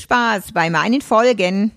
Spaß 0.00 0.52
bei 0.52 0.70
meinen 0.70 1.02
Folgen. 1.02 1.72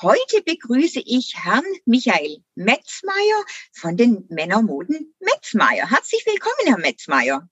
Heute 0.00 0.42
begrüße 0.44 1.00
ich 1.04 1.34
Herrn 1.36 1.64
Michael 1.86 2.42
Metzmeier 2.56 3.44
von 3.72 3.96
den 3.96 4.26
Männermoden 4.28 5.14
Metzmeier. 5.20 5.88
Herzlich 5.88 6.26
willkommen, 6.26 6.66
Herr 6.66 6.78
Metzmeier. 6.78 7.48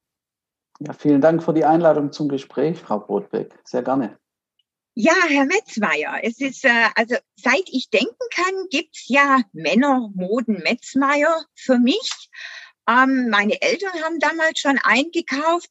Ja, 0.80 0.92
vielen 0.92 1.20
Dank 1.20 1.42
für 1.44 1.54
die 1.54 1.64
Einladung 1.64 2.10
zum 2.10 2.28
Gespräch, 2.28 2.78
Frau 2.78 2.98
Brotbeck. 2.98 3.54
Sehr 3.64 3.82
gerne. 3.82 4.18
Ja, 4.94 5.14
Herr 5.28 5.44
Metzmeier, 5.44 6.18
es 6.22 6.40
ist, 6.40 6.64
äh, 6.64 6.88
also 6.96 7.16
seit 7.36 7.68
ich 7.68 7.90
denken 7.90 8.26
kann, 8.34 8.66
gibt's 8.70 9.04
ja 9.06 9.42
Männermoden 9.52 10.62
Metzmeier 10.64 11.44
für 11.54 11.78
mich. 11.78 12.10
Ähm, 12.88 13.28
meine 13.30 13.62
Eltern 13.62 14.02
haben 14.02 14.18
damals 14.18 14.58
schon 14.58 14.78
eingekauft. 14.82 15.70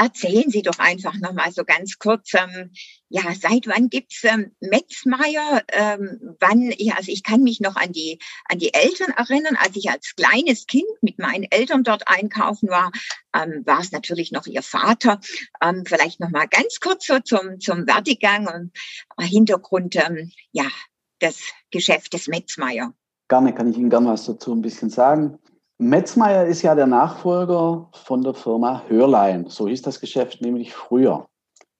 Erzählen 0.00 0.48
Sie 0.48 0.62
doch 0.62 0.78
einfach 0.78 1.14
nochmal 1.16 1.52
so 1.52 1.62
ganz 1.62 1.98
kurz, 1.98 2.32
ähm, 2.32 2.70
ja, 3.10 3.20
seit 3.38 3.66
wann 3.66 3.90
gibt's 3.90 4.24
ähm, 4.24 4.52
Metzmeier? 4.60 5.62
Ähm, 5.72 6.36
wann, 6.40 6.72
ja, 6.78 6.94
also 6.94 7.12
ich 7.12 7.22
kann 7.22 7.42
mich 7.42 7.60
noch 7.60 7.76
an 7.76 7.92
die, 7.92 8.18
an 8.46 8.58
die 8.58 8.72
Eltern 8.72 9.10
erinnern, 9.14 9.56
als 9.56 9.76
ich 9.76 9.90
als 9.90 10.14
kleines 10.16 10.66
Kind 10.66 10.88
mit 11.02 11.18
meinen 11.18 11.44
Eltern 11.50 11.84
dort 11.84 12.08
einkaufen 12.08 12.70
war, 12.70 12.92
ähm, 13.34 13.62
war 13.66 13.80
es 13.80 13.92
natürlich 13.92 14.32
noch 14.32 14.46
ihr 14.46 14.62
Vater. 14.62 15.20
Ähm, 15.62 15.84
vielleicht 15.84 16.18
nochmal 16.18 16.48
ganz 16.48 16.80
kurz 16.80 17.06
so 17.06 17.18
zum, 17.18 17.60
zum 17.60 17.86
Werdegang 17.86 18.48
und 18.48 18.72
Hintergrund, 19.22 19.96
ähm, 19.96 20.32
ja, 20.52 20.64
des 21.20 21.42
Geschäftes 21.70 22.26
Metzmeier. 22.26 22.94
Gerne, 23.28 23.52
kann 23.52 23.70
ich 23.70 23.76
Ihnen 23.76 23.90
gerne 23.90 24.08
was 24.08 24.24
dazu 24.24 24.54
ein 24.54 24.62
bisschen 24.62 24.88
sagen. 24.88 25.38
Metzmeier 25.82 26.44
ist 26.44 26.60
ja 26.60 26.74
der 26.74 26.86
Nachfolger 26.86 27.88
von 27.94 28.20
der 28.20 28.34
Firma 28.34 28.82
Hörlein. 28.88 29.46
So 29.48 29.66
hieß 29.66 29.80
das 29.80 29.98
Geschäft 29.98 30.42
nämlich 30.42 30.74
früher. 30.74 31.26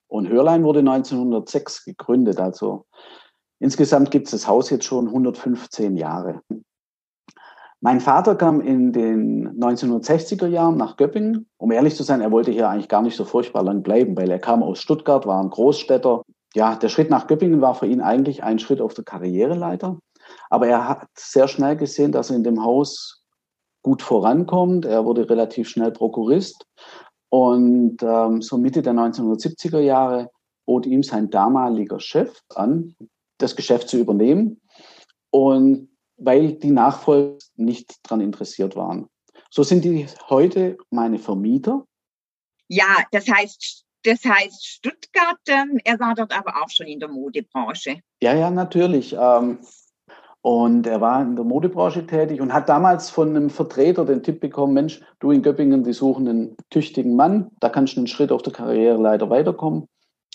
Und 0.09 0.31
Hörlein 0.31 0.65
wurde 0.65 0.79
1906 0.79 1.85
gegründet. 1.85 2.41
Also 2.41 2.87
insgesamt 3.59 4.11
gibt 4.11 4.25
es 4.25 4.31
das 4.31 4.49
Haus 4.49 4.71
jetzt 4.71 4.87
schon 4.87 5.09
115 5.09 5.99
Jahre. 5.99 6.41
Mein 7.83 8.01
Vater 8.01 8.37
kam 8.37 8.63
in 8.63 8.95
den 8.95 9.61
1960er 9.61 10.47
Jahren 10.47 10.79
nach 10.79 10.97
Göppingen. 10.97 11.47
Um 11.59 11.71
ehrlich 11.71 11.95
zu 11.95 12.03
sein, 12.03 12.23
er 12.23 12.33
wollte 12.33 12.53
hier 12.53 12.71
eigentlich 12.71 12.89
gar 12.89 13.03
nicht 13.03 13.17
so 13.17 13.27
furchtbar 13.27 13.65
lang 13.65 13.83
bleiben, 13.83 14.17
weil 14.17 14.31
er 14.31 14.39
kam 14.39 14.63
aus 14.63 14.81
Stuttgart, 14.81 15.27
war 15.27 15.43
ein 15.43 15.51
Großstädter. 15.51 16.23
Ja, 16.55 16.75
der 16.75 16.89
Schritt 16.89 17.11
nach 17.11 17.27
Göppingen 17.27 17.61
war 17.61 17.75
für 17.75 17.87
ihn 17.87 18.01
eigentlich 18.01 18.43
ein 18.45 18.61
Schritt 18.61 18.81
auf 18.81 18.95
der 18.95 19.05
Karriereleiter. 19.05 19.99
Aber 20.49 20.69
er 20.69 20.89
hat 20.89 21.07
sehr 21.19 21.49
schnell 21.49 21.77
gesehen, 21.77 22.13
dass 22.13 22.31
er 22.31 22.37
in 22.37 22.45
dem 22.45 22.65
Haus 22.65 23.20
gut 23.83 24.03
vorankommt. 24.03 24.85
Er 24.85 25.05
wurde 25.05 25.29
relativ 25.29 25.69
schnell 25.69 25.91
Prokurist 25.91 26.67
und 27.31 28.03
ähm, 28.03 28.43
so 28.43 28.59
Mitte 28.59 28.83
der 28.83 28.93
1970er 28.93 29.81
Jahre 29.81 30.31
bot 30.67 30.87
ihm 30.87 31.03
sein 31.03 31.31
damaliger 31.31 32.01
Chef 32.01 32.41
an, 32.55 32.95
das 33.39 33.57
Geschäft 33.57 33.89
zu 33.89 33.99
übernehmen 33.99 34.61
und 35.31 35.89
weil 36.17 36.53
die 36.53 36.71
Nachfolger 36.71 37.39
nicht 37.57 37.97
daran 38.03 38.21
interessiert 38.21 38.77
waren. 38.77 39.09
So 39.51 39.63
sind 39.63 39.85
die 39.85 40.07
heute 40.29 40.77
meine 40.91 41.19
Vermieter. 41.19 41.85
Ja, 42.69 42.99
das 43.11 43.29
heißt, 43.29 43.85
das 44.05 44.25
heißt 44.25 44.67
Stuttgart, 44.67 45.41
ähm, 45.49 45.81
er 45.85 45.99
war 45.99 46.15
dort 46.15 46.37
aber 46.37 46.63
auch 46.63 46.71
schon 46.71 46.87
in 46.87 47.01
der 47.01 47.09
Modebranche. 47.09 48.01
Ja, 48.23 48.35
ja, 48.35 48.51
natürlich. 48.51 49.15
Ähm, 49.19 49.59
und 50.43 50.87
er 50.87 51.01
war 51.01 51.21
in 51.21 51.37
der 51.37 51.45
Modebranche 51.45 52.07
tätig 52.07 52.41
und 52.41 52.53
hat 52.53 52.69
damals 52.69 53.11
von 53.11 53.31
einem 53.31 53.51
Vertreter 53.51 54.07
den 54.07 54.23
Tipp 54.23 54.41
bekommen, 54.41 54.73
Mensch, 54.73 55.03
du 55.19 55.31
in 55.31 55.43
Göppingen, 55.43 55.85
die 55.85 55.93
suchen 55.93 56.29
einen 56.29 56.57
tüchtigen 56.71 57.15
Mann, 57.15 57.51
da 57.61 57.69
kannst 57.69 57.97
du 57.97 58.01
einen 58.01 58.07
Schritt 58.07 58.33
auf 58.33 58.43
der 58.43 58.53
Karriereleiter 58.53 59.29
weiterkommen. 59.29 59.87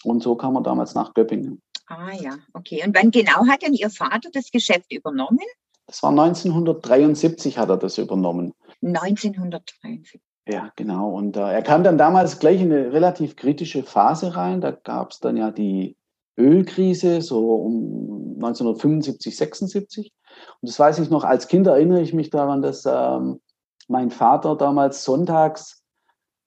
Und 0.03 0.21
so 0.21 0.35
kam 0.35 0.55
er 0.55 0.61
damals 0.61 0.93
nach 0.93 1.15
Göppingen. 1.15 1.61
Ah 1.87 2.13
ja, 2.13 2.37
okay. 2.53 2.83
Und 2.85 2.95
wann 2.95 3.09
genau 3.09 3.47
hat 3.47 3.63
denn 3.63 3.73
Ihr 3.73 3.89
Vater 3.89 4.29
das 4.31 4.51
Geschäft 4.51 4.91
übernommen? 4.93 5.39
Das 5.87 6.01
war 6.03 6.11
1973 6.11 7.57
hat 7.57 7.69
er 7.69 7.77
das 7.77 7.97
übernommen. 7.97 8.53
1973. 8.83 10.21
Ja, 10.47 10.71
genau. 10.75 11.09
Und 11.09 11.37
äh, 11.37 11.39
er 11.39 11.61
kam 11.63 11.83
dann 11.83 11.97
damals 11.97 12.39
gleich 12.39 12.61
in 12.61 12.71
eine 12.71 12.93
relativ 12.93 13.35
kritische 13.35 13.81
Phase 13.81 14.35
rein. 14.35 14.61
Da 14.61 14.71
gab 14.71 15.11
es 15.11 15.19
dann 15.19 15.37
ja 15.37 15.51
die 15.51 15.95
Ölkrise, 16.37 17.21
so 17.21 17.55
um 17.55 18.35
1975, 18.35 19.35
76. 19.35 20.13
Und 20.61 20.69
das 20.69 20.79
weiß 20.79 20.99
ich 20.99 21.09
noch, 21.09 21.23
als 21.23 21.47
Kind 21.47 21.67
erinnere 21.67 22.01
ich 22.01 22.13
mich 22.13 22.29
daran, 22.29 22.61
dass 22.61 22.85
ähm, 22.85 23.39
mein 23.87 24.11
Vater 24.11 24.55
damals 24.55 25.03
sonntags, 25.03 25.83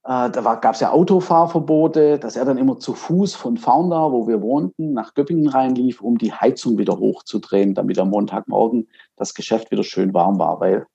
äh, 0.04 0.30
da 0.30 0.54
gab 0.56 0.74
es 0.74 0.80
ja 0.80 0.90
Autofahrverbote, 0.92 2.18
dass 2.18 2.36
er 2.36 2.44
dann 2.44 2.58
immer 2.58 2.78
zu 2.78 2.94
Fuß 2.94 3.34
von 3.34 3.56
Faunda, 3.56 4.12
wo 4.12 4.26
wir 4.26 4.42
wohnten, 4.42 4.92
nach 4.92 5.14
Göppingen 5.14 5.48
reinlief, 5.48 6.00
um 6.00 6.18
die 6.18 6.32
Heizung 6.32 6.78
wieder 6.78 6.98
hochzudrehen, 6.98 7.74
damit 7.74 7.98
am 7.98 8.10
Montagmorgen 8.10 8.88
das 9.16 9.34
Geschäft 9.34 9.70
wieder 9.70 9.84
schön 9.84 10.12
warm 10.14 10.38
war, 10.38 10.60
weil 10.60 10.86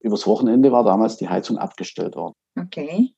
übers 0.00 0.26
Wochenende 0.26 0.70
war 0.70 0.84
damals 0.84 1.16
die 1.16 1.28
Heizung 1.28 1.56
abgestellt 1.58 2.14
worden. 2.14 2.34
Okay. 2.58 3.14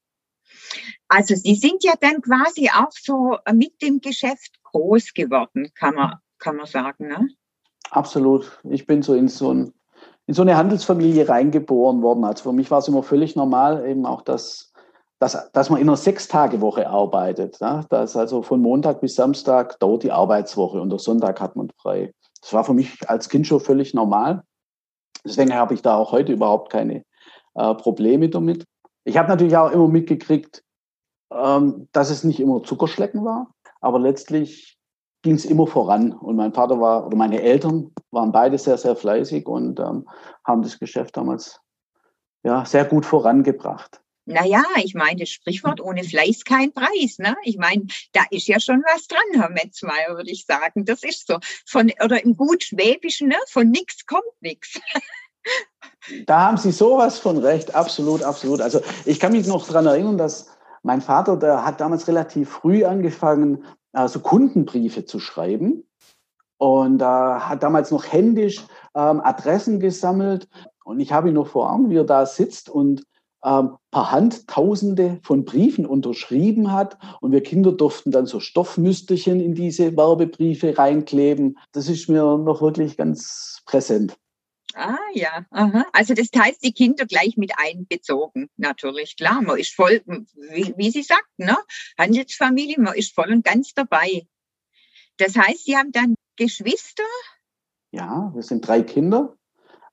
Also 1.08 1.34
Sie 1.34 1.54
sind 1.54 1.84
ja 1.84 1.94
dann 2.00 2.20
quasi 2.22 2.70
auch 2.70 2.92
so 2.92 3.36
mit 3.52 3.82
dem 3.82 4.00
Geschäft 4.00 4.55
groß 4.76 5.14
geworden, 5.14 5.70
kann 5.74 5.94
man, 5.94 6.14
kann 6.38 6.56
man 6.56 6.66
sagen. 6.66 7.08
Ne? 7.08 7.28
Absolut. 7.90 8.60
Ich 8.64 8.86
bin 8.86 9.02
so 9.02 9.14
in 9.14 9.28
so, 9.28 9.52
ein, 9.52 9.72
in 10.26 10.34
so 10.34 10.42
eine 10.42 10.56
Handelsfamilie 10.56 11.28
reingeboren 11.28 12.02
worden. 12.02 12.24
Also 12.24 12.44
für 12.44 12.52
mich 12.52 12.70
war 12.70 12.78
es 12.78 12.88
immer 12.88 13.02
völlig 13.02 13.36
normal, 13.36 13.88
eben 13.88 14.06
auch 14.06 14.22
das, 14.22 14.72
dass, 15.18 15.50
dass 15.52 15.70
man 15.70 15.80
in 15.80 15.88
einer 15.88 15.96
Sechstagewoche 15.96 16.88
arbeitet. 16.88 17.60
Ne? 17.60 17.84
Dass 17.88 18.16
also 18.16 18.42
von 18.42 18.60
Montag 18.60 19.00
bis 19.00 19.14
Samstag 19.14 19.78
dauert 19.80 20.02
die 20.02 20.12
Arbeitswoche 20.12 20.80
und 20.80 20.90
der 20.90 20.98
Sonntag 20.98 21.40
hat 21.40 21.56
man 21.56 21.70
frei. 21.80 22.12
Das 22.40 22.52
war 22.52 22.64
für 22.64 22.74
mich 22.74 23.08
als 23.08 23.28
Kind 23.28 23.46
schon 23.46 23.60
völlig 23.60 23.94
normal. 23.94 24.42
Deswegen 25.24 25.54
habe 25.54 25.74
ich 25.74 25.82
da 25.82 25.96
auch 25.96 26.12
heute 26.12 26.32
überhaupt 26.32 26.70
keine 26.70 27.02
äh, 27.54 27.74
Probleme 27.74 28.28
damit. 28.28 28.64
Ich 29.04 29.16
habe 29.16 29.28
natürlich 29.28 29.56
auch 29.56 29.70
immer 29.72 29.88
mitgekriegt, 29.88 30.62
ähm, 31.32 31.88
dass 31.92 32.10
es 32.10 32.22
nicht 32.22 32.38
immer 32.38 32.62
Zuckerschlecken 32.62 33.24
war, 33.24 33.48
aber 33.86 34.00
letztlich 34.00 34.76
ging 35.22 35.36
es 35.36 35.44
immer 35.44 35.66
voran. 35.66 36.12
Und 36.12 36.36
mein 36.36 36.52
Vater 36.52 36.80
war, 36.80 37.06
oder 37.06 37.16
meine 37.16 37.40
Eltern 37.40 37.92
waren 38.10 38.32
beide 38.32 38.58
sehr, 38.58 38.76
sehr 38.78 38.96
fleißig 38.96 39.46
und 39.46 39.78
ähm, 39.78 40.08
haben 40.44 40.62
das 40.62 40.78
Geschäft 40.78 41.16
damals 41.16 41.60
ja, 42.42 42.64
sehr 42.64 42.84
gut 42.84 43.06
vorangebracht. 43.06 44.00
Naja, 44.24 44.64
ich 44.82 44.94
meine, 44.94 45.20
das 45.20 45.28
Sprichwort 45.28 45.80
ohne 45.80 46.02
Fleiß 46.02 46.44
kein 46.44 46.72
Preis. 46.72 47.18
Ne? 47.18 47.36
Ich 47.44 47.58
meine, 47.58 47.86
da 48.12 48.24
ist 48.30 48.48
ja 48.48 48.58
schon 48.58 48.82
was 48.92 49.06
dran, 49.06 49.40
Herr 49.40 49.50
Metzmeier, 49.50 50.16
würde 50.16 50.30
ich 50.32 50.44
sagen. 50.46 50.84
Das 50.84 51.04
ist 51.04 51.28
so. 51.28 51.38
Von, 51.64 51.92
oder 52.04 52.24
im 52.24 52.36
gut 52.36 52.64
Schwäbischen, 52.64 53.28
ne? 53.28 53.36
von 53.48 53.70
nichts 53.70 54.04
kommt 54.04 54.24
nichts. 54.40 54.80
Da 56.26 56.40
haben 56.40 56.56
Sie 56.56 56.72
sowas 56.72 57.20
von 57.20 57.38
recht, 57.38 57.74
absolut, 57.74 58.22
absolut. 58.22 58.60
Also 58.60 58.80
ich 59.04 59.20
kann 59.20 59.32
mich 59.32 59.46
noch 59.46 59.66
daran 59.66 59.86
erinnern, 59.86 60.18
dass 60.18 60.55
mein 60.86 61.00
Vater, 61.00 61.36
der 61.36 61.66
hat 61.66 61.80
damals 61.80 62.06
relativ 62.06 62.48
früh 62.48 62.84
angefangen, 62.84 63.64
also 63.92 64.20
Kundenbriefe 64.20 65.04
zu 65.04 65.18
schreiben 65.18 65.82
und 66.58 67.02
äh, 67.02 67.04
hat 67.04 67.64
damals 67.64 67.90
noch 67.90 68.04
händisch 68.04 68.64
ähm, 68.94 69.20
Adressen 69.20 69.80
gesammelt. 69.80 70.48
Und 70.84 71.00
ich 71.00 71.12
habe 71.12 71.28
ihn 71.28 71.34
noch 71.34 71.48
vor 71.48 71.72
Augen, 71.72 71.90
wie 71.90 71.96
er 71.96 72.04
da 72.04 72.24
sitzt 72.24 72.70
und 72.70 73.02
ähm, 73.44 73.76
per 73.90 74.12
Hand 74.12 74.46
Tausende 74.46 75.18
von 75.24 75.44
Briefen 75.44 75.86
unterschrieben 75.86 76.72
hat. 76.72 76.96
Und 77.20 77.32
wir 77.32 77.42
Kinder 77.42 77.72
durften 77.72 78.12
dann 78.12 78.26
so 78.26 78.38
Stoffmüsterchen 78.38 79.40
in 79.40 79.54
diese 79.54 79.96
Werbebriefe 79.96 80.78
reinkleben. 80.78 81.58
Das 81.72 81.88
ist 81.88 82.08
mir 82.08 82.22
noch 82.22 82.62
wirklich 82.62 82.96
ganz 82.96 83.60
präsent. 83.66 84.16
Ah 84.78 84.98
ja, 85.14 85.46
aha. 85.52 85.86
also 85.94 86.12
das 86.12 86.28
heißt, 86.36 86.62
die 86.62 86.74
Kinder 86.74 87.06
gleich 87.06 87.38
mit 87.38 87.52
einbezogen, 87.56 88.50
natürlich, 88.58 89.16
klar. 89.16 89.40
Man 89.40 89.58
ist 89.58 89.74
voll, 89.74 90.02
wie, 90.04 90.74
wie 90.76 90.90
Sie 90.90 91.02
sagten, 91.02 91.46
ne? 91.46 91.56
Handelsfamilie, 91.98 92.78
man 92.78 92.94
ist 92.94 93.14
voll 93.14 93.32
und 93.32 93.42
ganz 93.42 93.72
dabei. 93.72 94.26
Das 95.16 95.34
heißt, 95.34 95.64
Sie 95.64 95.78
haben 95.78 95.92
dann 95.92 96.14
Geschwister? 96.36 97.04
Ja, 97.90 98.30
wir 98.34 98.42
sind 98.42 98.68
drei 98.68 98.82
Kinder. 98.82 99.36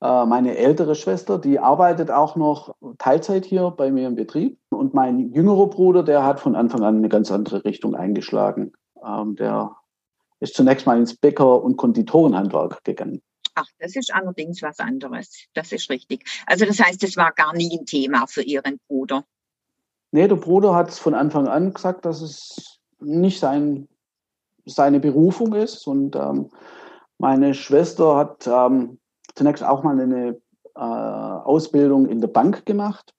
Äh, 0.01 0.25
meine 0.25 0.57
ältere 0.57 0.95
Schwester, 0.95 1.39
die 1.39 1.59
arbeitet 1.59 2.11
auch 2.11 2.35
noch 2.35 2.75
Teilzeit 2.97 3.45
hier 3.45 3.71
bei 3.71 3.89
mir 3.89 4.07
im 4.07 4.15
Betrieb. 4.15 4.59
Und 4.69 4.93
mein 4.93 5.31
jüngerer 5.31 5.67
Bruder, 5.67 6.03
der 6.03 6.25
hat 6.25 6.41
von 6.41 6.57
Anfang 6.57 6.83
an 6.83 6.97
eine 6.97 7.07
ganz 7.07 7.31
andere 7.31 7.63
Richtung 7.63 7.95
eingeschlagen. 7.95 8.73
Ähm, 9.01 9.37
der 9.37 9.77
ist 10.41 10.55
zunächst 10.55 10.85
mal 10.85 10.99
ins 10.99 11.15
Bäcker- 11.15 11.63
und 11.63 11.77
Konditorenhandwerk 11.77 12.83
gegangen. 12.83 13.21
Ach, 13.55 13.67
das 13.79 13.95
ist 13.95 14.13
allerdings 14.13 14.61
was 14.61 14.79
anderes. 14.79 15.45
Das 15.53 15.71
ist 15.71 15.89
richtig. 15.89 16.25
Also 16.47 16.65
das 16.65 16.79
heißt, 16.79 17.03
es 17.03 17.17
war 17.17 17.31
gar 17.31 17.53
nie 17.53 17.77
ein 17.77 17.85
Thema 17.85 18.25
für 18.27 18.41
Ihren 18.41 18.79
Bruder. 18.87 19.25
Nee, 20.11 20.27
der 20.27 20.35
Bruder 20.35 20.75
hat 20.75 20.89
es 20.89 20.99
von 20.99 21.13
Anfang 21.13 21.47
an 21.47 21.73
gesagt, 21.73 22.05
dass 22.05 22.21
es 22.21 22.79
nicht 22.99 23.39
sein, 23.39 23.87
seine 24.65 24.99
Berufung 24.99 25.53
ist. 25.53 25.87
Und 25.87 26.15
ähm, 26.15 26.51
meine 27.17 27.53
Schwester 27.53 28.15
hat 28.15 28.47
ähm, 28.47 28.99
zunächst 29.35 29.63
auch 29.63 29.83
mal 29.83 29.99
eine 29.99 30.41
äh, 30.75 30.79
Ausbildung 30.79 32.07
in 32.07 32.21
der 32.21 32.27
Bank 32.27 32.65
gemacht 32.65 33.13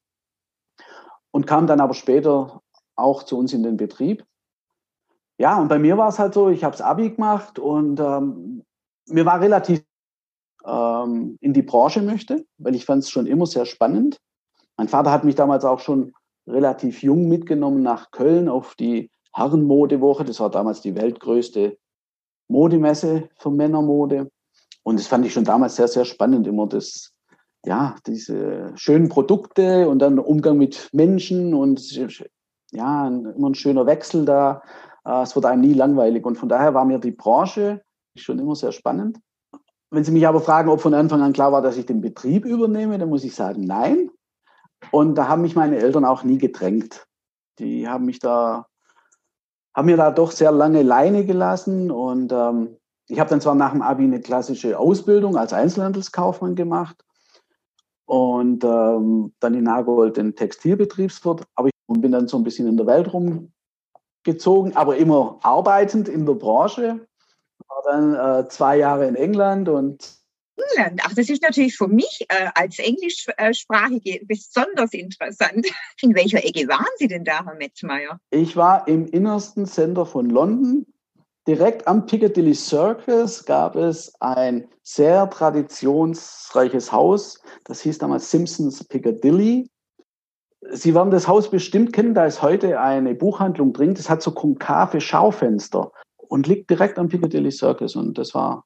und 1.30 1.46
kam 1.46 1.66
dann 1.66 1.80
aber 1.80 1.94
später 1.94 2.62
auch 2.96 3.22
zu 3.22 3.38
uns 3.38 3.52
in 3.52 3.62
den 3.62 3.76
Betrieb. 3.76 4.24
Ja, 5.38 5.60
und 5.60 5.68
bei 5.68 5.78
mir 5.78 5.98
war 5.98 6.08
es 6.08 6.18
halt 6.18 6.34
so, 6.34 6.48
ich 6.48 6.62
habe 6.62 6.76
das 6.76 6.80
Abi 6.80 7.10
gemacht 7.10 7.58
und 7.58 7.98
ähm, 7.98 8.64
mir 9.06 9.26
war 9.26 9.40
relativ 9.40 9.82
ähm, 10.66 11.38
in 11.40 11.52
die 11.52 11.62
Branche 11.62 12.02
möchte, 12.02 12.44
weil 12.58 12.74
ich 12.74 12.84
fand 12.84 13.02
es 13.02 13.10
schon 13.10 13.26
immer 13.26 13.46
sehr 13.46 13.66
spannend. 13.66 14.18
Mein 14.76 14.88
Vater 14.88 15.12
hat 15.12 15.24
mich 15.24 15.34
damals 15.34 15.64
auch 15.64 15.80
schon 15.80 16.12
relativ 16.46 17.02
jung 17.02 17.28
mitgenommen 17.28 17.82
nach 17.82 18.10
Köln 18.10 18.48
auf 18.48 18.74
die 18.74 19.10
Herrenmodewoche. 19.32 20.24
Das 20.24 20.40
war 20.40 20.50
damals 20.50 20.80
die 20.80 20.94
weltgrößte 20.94 21.76
Modemesse 22.48 23.28
für 23.36 23.50
Männermode. 23.50 24.30
Und 24.82 24.98
das 24.98 25.06
fand 25.06 25.24
ich 25.24 25.32
schon 25.32 25.44
damals 25.44 25.76
sehr, 25.76 25.88
sehr 25.88 26.04
spannend, 26.04 26.46
immer 26.46 26.66
das, 26.66 27.12
ja, 27.64 27.96
diese 28.06 28.72
schönen 28.74 29.08
Produkte 29.08 29.88
und 29.88 30.00
dann 30.00 30.18
Umgang 30.18 30.58
mit 30.58 30.90
Menschen 30.92 31.54
und 31.54 31.90
ja, 32.72 33.06
immer 33.08 33.50
ein 33.50 33.54
schöner 33.54 33.86
Wechsel 33.86 34.24
da. 34.24 34.62
Äh, 35.04 35.22
es 35.22 35.34
wird 35.34 35.46
einem 35.46 35.62
nie 35.62 35.74
langweilig. 35.74 36.26
Und 36.26 36.36
von 36.36 36.48
daher 36.48 36.74
war 36.74 36.84
mir 36.84 36.98
die 36.98 37.12
Branche 37.12 37.82
schon 38.16 38.38
immer 38.38 38.54
sehr 38.54 38.72
spannend. 38.72 39.18
Wenn 39.94 40.02
Sie 40.02 40.10
mich 40.10 40.26
aber 40.26 40.40
fragen, 40.40 40.70
ob 40.70 40.80
von 40.80 40.92
Anfang 40.92 41.22
an 41.22 41.32
klar 41.32 41.52
war, 41.52 41.62
dass 41.62 41.76
ich 41.76 41.86
den 41.86 42.00
Betrieb 42.00 42.44
übernehme, 42.44 42.98
dann 42.98 43.08
muss 43.08 43.22
ich 43.22 43.34
sagen, 43.34 43.62
nein. 43.64 44.10
Und 44.90 45.14
da 45.14 45.28
haben 45.28 45.42
mich 45.42 45.54
meine 45.54 45.78
Eltern 45.78 46.04
auch 46.04 46.24
nie 46.24 46.38
gedrängt. 46.38 47.06
Die 47.60 47.88
haben 47.88 48.04
mich 48.04 48.18
da, 48.18 48.66
haben 49.72 49.86
mir 49.86 49.96
da 49.96 50.10
doch 50.10 50.32
sehr 50.32 50.50
lange 50.50 50.82
Leine 50.82 51.24
gelassen 51.24 51.92
und 51.92 52.32
ähm, 52.32 52.76
ich 53.06 53.20
habe 53.20 53.30
dann 53.30 53.40
zwar 53.40 53.54
nach 53.54 53.70
dem 53.70 53.82
Abi 53.82 54.02
eine 54.02 54.20
klassische 54.20 54.78
Ausbildung 54.78 55.36
als 55.36 55.52
Einzelhandelskaufmann 55.52 56.56
gemacht 56.56 57.04
und 58.06 58.64
ähm, 58.64 59.32
dann 59.38 59.54
in 59.54 59.64
Nagold 59.64 60.16
den 60.16 60.34
Textilbetriebswirt, 60.34 61.44
aber 61.54 61.68
ich 61.68 62.00
bin 62.00 62.10
dann 62.10 62.26
so 62.26 62.36
ein 62.36 62.44
bisschen 62.44 62.66
in 62.66 62.76
der 62.76 62.86
Welt 62.86 63.12
rumgezogen, 63.12 64.74
aber 64.74 64.96
immer 64.96 65.38
arbeitend 65.42 66.08
in 66.08 66.26
der 66.26 66.34
Branche. 66.34 67.06
War 67.68 67.82
dann 67.84 68.14
äh, 68.44 68.48
zwei 68.48 68.76
Jahre 68.76 69.06
in 69.06 69.16
England 69.16 69.68
und 69.68 70.18
England. 70.56 71.00
Ach, 71.04 71.14
das 71.14 71.28
ist 71.28 71.42
natürlich 71.42 71.76
für 71.76 71.88
mich 71.88 72.26
äh, 72.28 72.48
als 72.54 72.78
Englischsprachige 72.78 74.24
besonders 74.24 74.92
interessant. 74.92 75.66
In 76.00 76.14
welcher 76.14 76.44
Ecke 76.44 76.68
waren 76.68 76.86
Sie 76.96 77.08
denn 77.08 77.24
da, 77.24 77.44
Herr 77.44 77.54
Metzmeier? 77.54 78.20
Ich 78.30 78.56
war 78.56 78.86
im 78.86 79.06
innersten 79.06 79.66
Center 79.66 80.06
von 80.06 80.30
London, 80.30 80.86
Direkt 81.46 81.86
am 81.86 82.06
Piccadilly 82.06 82.54
Circus 82.54 83.44
gab 83.44 83.76
es 83.76 84.14
ein 84.20 84.66
sehr 84.82 85.28
traditionsreiches 85.28 86.90
Haus. 86.90 87.42
Das 87.64 87.82
hieß 87.82 87.98
damals 87.98 88.30
Simpsons 88.30 88.82
Piccadilly. 88.84 89.68
Sie 90.70 90.94
werden 90.94 91.10
das 91.10 91.28
Haus 91.28 91.50
bestimmt 91.50 91.92
kennen. 91.92 92.14
Da 92.14 92.24
ist 92.24 92.40
heute 92.40 92.80
eine 92.80 93.14
Buchhandlung 93.14 93.74
drin. 93.74 93.92
Das 93.92 94.08
hat 94.08 94.22
so 94.22 94.30
konkave 94.30 95.02
Schaufenster 95.02 95.92
und 96.28 96.46
liegt 96.46 96.70
direkt 96.70 96.98
am 96.98 97.08
Piccadilly 97.08 97.50
Circus. 97.50 97.96
Und 97.96 98.18
das 98.18 98.34
war 98.34 98.64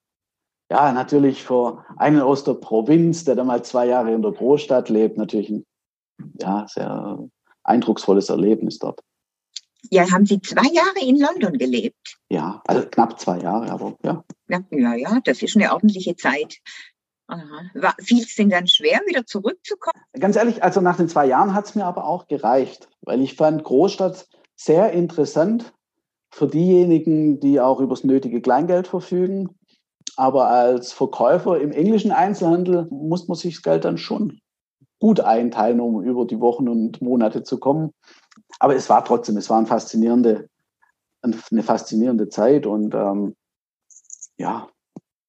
ja 0.70 0.93
natürlich 0.93 1.43
für 1.43 1.84
einen 1.96 2.20
aus 2.20 2.44
der 2.44 2.55
Provinz, 2.55 3.25
der 3.25 3.37
dann 3.37 3.46
mal 3.46 3.64
zwei 3.64 3.87
Jahre 3.87 4.12
in 4.12 4.22
der 4.22 4.32
Großstadt 4.32 4.88
lebt, 4.88 5.16
natürlich 5.16 5.50
ein 5.50 5.64
ja, 6.40 6.66
sehr 6.69 7.19
eindrucksvolles 7.64 8.28
Erlebnis 8.28 8.78
dort. 8.78 9.00
Ja, 9.90 10.10
haben 10.10 10.26
Sie 10.26 10.40
zwei 10.40 10.66
Jahre 10.72 11.00
in 11.00 11.20
London 11.20 11.56
gelebt? 11.56 12.19
Ja, 12.28 12.60
also 12.66 12.87
knapp 12.88 13.19
zwei 13.20 13.38
Jahre, 13.38 13.70
aber 13.70 13.96
ja. 14.02 14.25
Ja, 14.49 14.61
ja, 14.70 14.94
ja 14.94 15.20
das 15.25 15.40
ist 15.43 15.56
eine 15.56 15.72
ordentliche 15.72 16.16
Zeit. 16.16 16.58
Aha. 17.28 17.94
Fiel 18.00 18.22
es 18.22 18.34
denn 18.34 18.49
dann 18.50 18.66
schwer, 18.66 19.00
wieder 19.06 19.25
zurückzukommen? 19.26 20.02
Ganz 20.19 20.37
ehrlich, 20.37 20.62
also 20.62 20.81
nach 20.81 20.96
den 20.96 21.08
zwei 21.08 21.26
Jahren 21.26 21.54
hat 21.54 21.66
es 21.66 21.75
mir 21.75 21.84
aber 21.84 22.06
auch 22.06 22.26
gereicht, 22.26 22.88
weil 23.02 23.20
ich 23.20 23.34
fand 23.34 23.64
Großstadt 23.64 24.26
sehr 24.56 24.93
interessant 24.93 25.72
für 26.30 26.46
diejenigen, 26.46 27.40
die 27.40 27.60
auch 27.60 27.80
über 27.80 27.94
das 27.94 28.04
nötige 28.04 28.40
Kleingeld 28.40 28.86
verfügen. 28.86 29.48
Aber 30.16 30.48
als 30.48 30.92
Verkäufer 30.92 31.60
im 31.60 31.72
englischen 31.72 32.10
Einzelhandel 32.10 32.86
muss 32.90 33.28
man 33.28 33.36
sich 33.36 33.54
das 33.54 33.62
Geld 33.62 33.84
dann 33.84 33.98
schon 33.98 34.40
gut 35.00 35.20
einteilen, 35.20 35.80
um 35.80 36.02
über 36.02 36.26
die 36.26 36.40
Wochen 36.40 36.69
und 36.69 37.00
Monate 37.00 37.42
zu 37.44 37.58
kommen. 37.58 37.92
Aber 38.58 38.75
es 38.75 38.90
war 38.90 39.04
trotzdem, 39.04 39.36
es 39.36 39.48
war 39.48 39.58
eine 39.58 39.66
faszinierende, 39.66 40.48
eine 41.22 41.62
faszinierende 41.62 42.28
Zeit 42.28 42.66
und 42.66 42.94
ähm, 42.94 43.36
ja, 44.38 44.69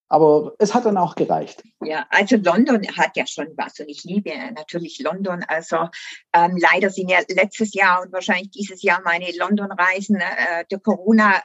aber 0.09 0.53
es 0.57 0.73
hat 0.73 0.85
dann 0.85 0.97
auch 0.97 1.15
gereicht. 1.15 1.63
Ja, 1.81 2.05
also 2.09 2.35
London 2.35 2.85
hat 2.97 3.15
ja 3.15 3.25
schon 3.25 3.47
was 3.55 3.79
und 3.79 3.89
ich 3.89 4.03
liebe 4.03 4.31
natürlich 4.55 4.99
London. 4.99 5.45
Also 5.47 5.89
ähm, 6.33 6.57
leider 6.57 6.89
sind 6.89 7.09
ja 7.09 7.19
letztes 7.29 7.73
Jahr 7.73 8.01
und 8.01 8.11
wahrscheinlich 8.11 8.49
dieses 8.51 8.81
Jahr 8.81 9.01
meine 9.03 9.31
London-Reisen 9.37 10.17
äh, 10.17 10.65
der 10.69 10.79
Corona 10.79 11.41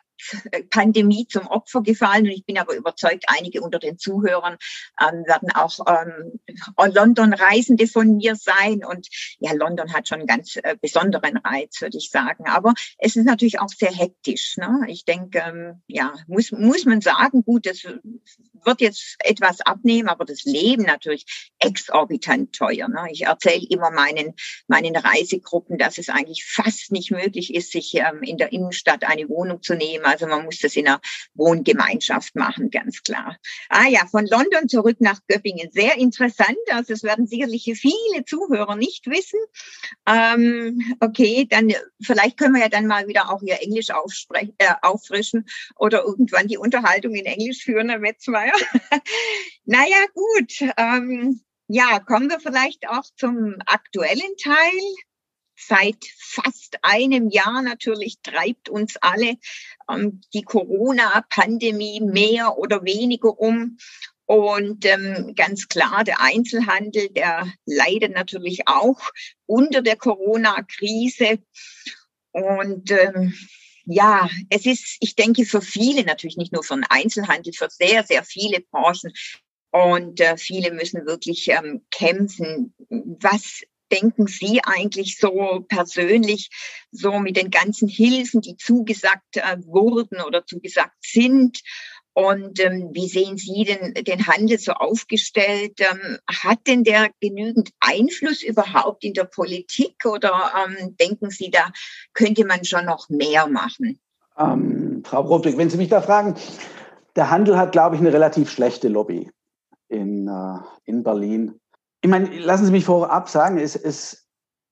Pandemie 0.70 1.26
zum 1.26 1.46
Opfer 1.46 1.82
gefallen. 1.82 2.24
Und 2.24 2.32
ich 2.32 2.44
bin 2.44 2.58
aber 2.58 2.74
überzeugt, 2.74 3.24
einige 3.28 3.60
unter 3.60 3.78
den 3.78 3.98
Zuhörern 3.98 4.56
ähm, 5.00 5.24
werden 5.26 5.50
auch 5.52 5.78
ähm, 5.86 6.40
London-Reisende 6.92 7.86
von 7.86 8.16
mir 8.16 8.36
sein. 8.36 8.84
Und 8.84 9.08
ja, 9.38 9.52
London 9.52 9.92
hat 9.92 10.08
schon 10.08 10.18
einen 10.20 10.26
ganz 10.26 10.56
äh, 10.56 10.76
besonderen 10.80 11.36
Reiz, 11.38 11.80
würde 11.80 11.98
ich 11.98 12.10
sagen. 12.10 12.46
Aber 12.48 12.74
es 12.98 13.16
ist 13.16 13.24
natürlich 13.24 13.60
auch 13.60 13.68
sehr 13.68 13.92
hektisch. 13.92 14.56
Ne? 14.56 14.84
Ich 14.88 15.04
denke, 15.04 15.38
ähm, 15.38 15.82
ja, 15.86 16.12
muss, 16.26 16.52
muss 16.52 16.84
man 16.84 17.00
sagen, 17.00 17.42
gut, 17.44 17.66
das 17.66 17.86
wird 18.66 18.80
jetzt 18.80 19.16
etwas 19.18 19.60
abnehmen, 19.60 20.08
aber 20.08 20.24
das 20.24 20.44
Leben 20.44 20.84
natürlich 20.84 21.26
exorbitant 21.58 22.54
teuer. 22.54 22.88
Ne? 22.88 23.08
Ich 23.10 23.22
erzähle 23.22 23.66
immer 23.68 23.90
meinen, 23.90 24.34
meinen 24.68 24.96
Reisegruppen, 24.96 25.78
dass 25.78 25.98
es 25.98 26.08
eigentlich 26.08 26.44
fast 26.46 26.92
nicht 26.92 27.10
möglich 27.10 27.54
ist, 27.54 27.72
sich 27.72 27.94
ähm, 27.94 28.22
in 28.22 28.38
der 28.38 28.52
Innenstadt 28.52 29.04
eine 29.04 29.28
Wohnung 29.28 29.62
zu 29.62 29.74
nehmen 29.74 30.04
also 30.14 30.26
man 30.26 30.44
muss 30.44 30.60
das 30.60 30.76
in 30.76 30.86
einer 30.86 31.00
Wohngemeinschaft 31.34 32.34
machen, 32.36 32.70
ganz 32.70 33.02
klar. 33.02 33.36
Ah 33.68 33.88
ja, 33.88 34.06
von 34.06 34.26
London 34.26 34.68
zurück 34.68 34.98
nach 35.00 35.20
Göppingen. 35.28 35.70
Sehr 35.72 35.96
interessant. 35.96 36.56
Also 36.70 36.92
es 36.92 37.02
werden 37.02 37.26
sicherlich 37.26 37.64
viele 37.64 38.24
Zuhörer 38.24 38.76
nicht 38.76 39.06
wissen. 39.06 39.40
Ähm, 40.06 40.96
okay, 41.00 41.46
dann 41.48 41.72
vielleicht 42.00 42.38
können 42.38 42.54
wir 42.54 42.62
ja 42.62 42.68
dann 42.68 42.86
mal 42.86 43.08
wieder 43.08 43.30
auch 43.30 43.42
ihr 43.42 43.60
Englisch 43.60 43.88
äh, 43.88 44.74
auffrischen 44.82 45.46
oder 45.76 46.04
irgendwann 46.04 46.48
die 46.48 46.58
Unterhaltung 46.58 47.14
in 47.14 47.26
Englisch 47.26 47.64
führen, 47.64 47.88
Herr 47.88 47.98
Metzmeier. 47.98 48.53
naja, 49.64 50.06
gut. 50.14 50.72
Ähm, 50.76 51.40
ja, 51.68 51.98
kommen 52.00 52.30
wir 52.30 52.40
vielleicht 52.40 52.88
auch 52.88 53.04
zum 53.16 53.56
aktuellen 53.66 54.36
Teil 54.42 54.80
seit 55.56 56.04
fast 56.18 56.78
einem 56.82 57.30
Jahr 57.30 57.62
natürlich 57.62 58.18
treibt 58.22 58.68
uns 58.68 58.96
alle 59.00 59.36
ähm, 59.90 60.20
die 60.32 60.42
Corona-Pandemie 60.42 62.00
mehr 62.00 62.58
oder 62.58 62.84
weniger 62.84 63.38
um. 63.38 63.78
Und 64.26 64.86
ähm, 64.86 65.34
ganz 65.36 65.68
klar, 65.68 66.02
der 66.02 66.20
Einzelhandel, 66.20 67.10
der 67.10 67.52
leidet 67.66 68.14
natürlich 68.14 68.66
auch 68.66 69.00
unter 69.46 69.82
der 69.82 69.96
Corona-Krise. 69.96 71.38
Und 72.32 72.90
ähm, 72.90 73.34
ja, 73.86 74.28
es 74.50 74.66
ist, 74.66 74.96
ich 75.00 75.14
denke, 75.14 75.44
für 75.44 75.60
viele, 75.60 76.04
natürlich 76.04 76.36
nicht 76.36 76.52
nur 76.52 76.62
für 76.62 76.74
den 76.74 76.84
Einzelhandel, 76.88 77.52
für 77.52 77.68
sehr, 77.70 78.04
sehr 78.04 78.24
viele 78.24 78.60
Branchen. 78.60 79.12
Und 79.70 80.20
äh, 80.20 80.36
viele 80.36 80.72
müssen 80.72 81.04
wirklich 81.04 81.48
ähm, 81.48 81.84
kämpfen. 81.90 82.74
Was 82.88 83.62
denken 83.90 84.26
Sie 84.26 84.60
eigentlich 84.62 85.18
so 85.18 85.64
persönlich, 85.68 86.48
so 86.90 87.18
mit 87.18 87.36
den 87.36 87.50
ganzen 87.50 87.88
Hilfen, 87.88 88.40
die 88.40 88.56
zugesagt 88.56 89.36
äh, 89.36 89.56
wurden 89.64 90.20
oder 90.20 90.46
zugesagt 90.46 90.96
sind? 91.02 91.60
Und 92.14 92.60
ähm, 92.60 92.90
wie 92.92 93.08
sehen 93.08 93.36
Sie 93.36 93.64
denn 93.64 93.92
den 94.04 94.26
Handel 94.26 94.58
so 94.58 94.72
aufgestellt? 94.72 95.80
Ähm, 95.80 96.18
hat 96.28 96.60
denn 96.68 96.84
der 96.84 97.10
genügend 97.20 97.70
Einfluss 97.80 98.42
überhaupt 98.42 99.02
in 99.02 99.14
der 99.14 99.24
Politik 99.24 99.96
oder 100.06 100.52
ähm, 100.64 100.96
denken 100.96 101.30
Sie, 101.30 101.50
da 101.50 101.72
könnte 102.12 102.44
man 102.44 102.64
schon 102.64 102.86
noch 102.86 103.08
mehr 103.08 103.48
machen? 103.48 103.98
Ähm, 104.38 105.02
Frau 105.04 105.22
Roblik, 105.22 105.58
wenn 105.58 105.70
Sie 105.70 105.76
mich 105.76 105.88
da 105.88 106.00
fragen, 106.00 106.36
der 107.16 107.30
Handel 107.30 107.58
hat, 107.58 107.72
glaube 107.72 107.96
ich, 107.96 108.00
eine 108.00 108.12
relativ 108.12 108.48
schlechte 108.48 108.88
Lobby 108.88 109.28
in, 109.88 110.28
äh, 110.28 110.58
in 110.84 111.02
Berlin. 111.02 111.60
Ich 112.00 112.10
meine, 112.10 112.28
lassen 112.38 112.66
Sie 112.66 112.72
mich 112.72 112.84
vorab 112.84 113.28
sagen, 113.28 113.58
es, 113.58 113.74
es 113.74 114.28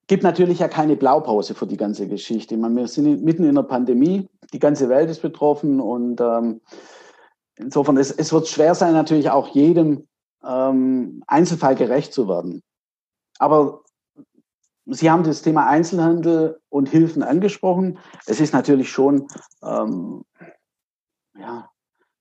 gibt 0.07 0.23
natürlich 0.23 0.59
ja 0.59 0.69
keine 0.69 0.95
Blaupause 0.95 1.55
für 1.55 1.67
die 1.67 1.77
ganze 1.77 2.07
Geschichte. 2.07 2.55
Ich 2.55 2.61
meine, 2.61 2.75
wir 2.75 2.87
sind 2.87 3.23
mitten 3.23 3.43
in 3.43 3.49
einer 3.49 3.63
Pandemie, 3.63 4.29
die 4.53 4.59
ganze 4.59 4.87
Welt 4.87 5.09
ist 5.09 5.21
betroffen 5.21 5.81
und 5.81 6.21
ähm, 6.21 6.61
insofern, 7.57 7.97
es, 7.97 8.11
es 8.11 8.31
wird 8.33 8.47
schwer 8.47 8.75
sein, 8.75 8.93
natürlich 8.93 9.29
auch 9.29 9.49
jedem 9.49 10.07
ähm, 10.43 11.23
Einzelfall 11.27 11.75
gerecht 11.75 12.13
zu 12.13 12.27
werden. 12.27 12.61
Aber 13.39 13.81
Sie 14.85 15.09
haben 15.09 15.23
das 15.23 15.41
Thema 15.41 15.67
Einzelhandel 15.67 16.59
und 16.69 16.89
Hilfen 16.89 17.23
angesprochen. 17.23 17.99
Es 18.25 18.41
ist 18.41 18.53
natürlich 18.53 18.91
schon 18.91 19.27
ähm, 19.63 20.25
ja, 21.37 21.69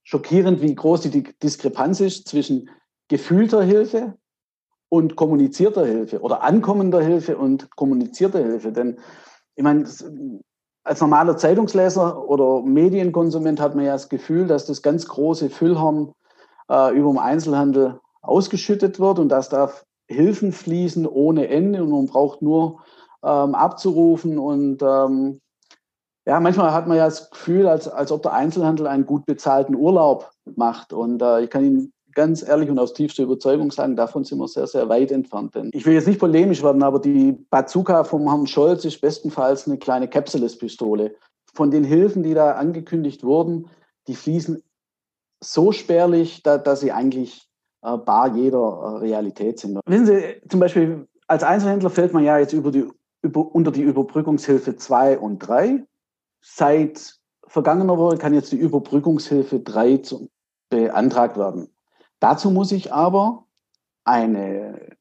schockierend, 0.04 0.60
wie 0.62 0.74
groß 0.74 1.02
die 1.02 1.24
Diskrepanz 1.42 2.00
ist 2.00 2.28
zwischen 2.28 2.70
gefühlter 3.08 3.64
Hilfe 3.64 4.16
und 4.88 5.16
kommunizierter 5.16 5.84
Hilfe 5.84 6.20
oder 6.20 6.42
ankommender 6.42 7.02
Hilfe 7.02 7.36
und 7.36 7.68
kommunizierter 7.74 8.38
Hilfe. 8.38 8.72
Denn 8.72 9.00
ich 9.56 9.64
meine, 9.64 9.88
als 10.84 11.00
normaler 11.00 11.36
Zeitungsleser 11.36 12.28
oder 12.28 12.62
Medienkonsument 12.62 13.60
hat 13.60 13.74
man 13.74 13.84
ja 13.84 13.92
das 13.92 14.08
Gefühl, 14.08 14.46
dass 14.46 14.66
das 14.66 14.82
ganz 14.82 15.06
große 15.06 15.50
Füllhorn 15.50 16.12
äh, 16.68 16.96
über 16.96 17.10
dem 17.10 17.18
Einzelhandel 17.18 18.00
ausgeschüttet 18.20 18.98
wird 18.98 19.18
und 19.18 19.28
dass 19.28 19.48
da 19.48 19.70
Hilfen 20.08 20.52
fließen 20.52 21.06
ohne 21.06 21.48
Ende 21.48 21.82
und 21.82 21.90
man 21.90 22.06
braucht 22.06 22.42
nur 22.42 22.80
ähm, 23.24 23.54
abzurufen. 23.54 24.38
Und 24.38 24.82
ähm, 24.82 25.40
ja, 26.26 26.40
manchmal 26.40 26.72
hat 26.72 26.86
man 26.86 26.96
ja 26.96 27.06
das 27.06 27.30
Gefühl, 27.30 27.66
als, 27.66 27.88
als 27.88 28.12
ob 28.12 28.22
der 28.22 28.32
Einzelhandel 28.32 28.86
einen 28.86 29.06
gut 29.06 29.26
bezahlten 29.26 29.74
Urlaub 29.74 30.30
macht. 30.56 30.92
Und 30.92 31.22
äh, 31.22 31.42
ich 31.42 31.50
kann 31.50 31.64
Ihnen 31.64 31.92
ganz 32.14 32.46
ehrlich 32.46 32.70
und 32.70 32.78
aus 32.78 32.92
tiefster 32.92 33.24
Überzeugung 33.24 33.70
sagen, 33.70 33.96
davon 33.96 34.24
sind 34.24 34.38
wir 34.38 34.48
sehr, 34.48 34.66
sehr 34.66 34.88
weit 34.88 35.10
entfernt. 35.10 35.54
Denn 35.54 35.70
ich 35.72 35.86
will 35.86 35.94
jetzt 35.94 36.06
nicht 36.06 36.20
polemisch 36.20 36.62
werden, 36.62 36.82
aber 36.82 36.98
die 36.98 37.32
Bazooka 37.50 38.04
vom 38.04 38.28
Herrn 38.28 38.46
Scholz 38.46 38.84
ist 38.84 39.00
bestenfalls 39.00 39.66
eine 39.66 39.78
kleine 39.78 40.08
Capsules-Pistole. 40.08 41.14
Von 41.54 41.70
den 41.70 41.84
Hilfen, 41.84 42.22
die 42.22 42.34
da 42.34 42.52
angekündigt 42.52 43.24
wurden, 43.24 43.68
die 44.06 44.14
fließen 44.14 44.62
so 45.40 45.72
spärlich, 45.72 46.42
da, 46.42 46.58
dass 46.58 46.80
sie 46.80 46.92
eigentlich 46.92 47.48
äh, 47.82 47.96
bar 47.96 48.34
jeder 48.34 48.58
äh, 48.58 48.98
Realität 48.98 49.58
sind. 49.58 49.80
Wissen 49.86 50.06
Sie, 50.06 50.40
zum 50.48 50.60
Beispiel 50.60 51.06
als 51.26 51.42
Einzelhändler 51.42 51.90
fällt 51.90 52.12
man 52.12 52.24
ja 52.24 52.38
jetzt 52.38 52.52
über 52.52 52.70
die, 52.70 52.86
über, 53.22 53.54
unter 53.54 53.70
die 53.70 53.82
Überbrückungshilfe 53.82 54.76
2 54.76 55.18
und 55.18 55.38
3. 55.40 55.84
Seit 56.40 57.16
vergangener 57.46 57.98
Woche 57.98 58.18
kann 58.18 58.34
jetzt 58.34 58.52
die 58.52 58.56
Überbrückungshilfe 58.56 59.60
3 59.60 59.98
zu, 59.98 60.28
beantragt 60.70 61.36
werden. 61.36 61.68
Dazu 62.22 62.52
muss 62.52 62.70
ich 62.70 62.92
aber 62.92 63.46
eine 64.04 64.96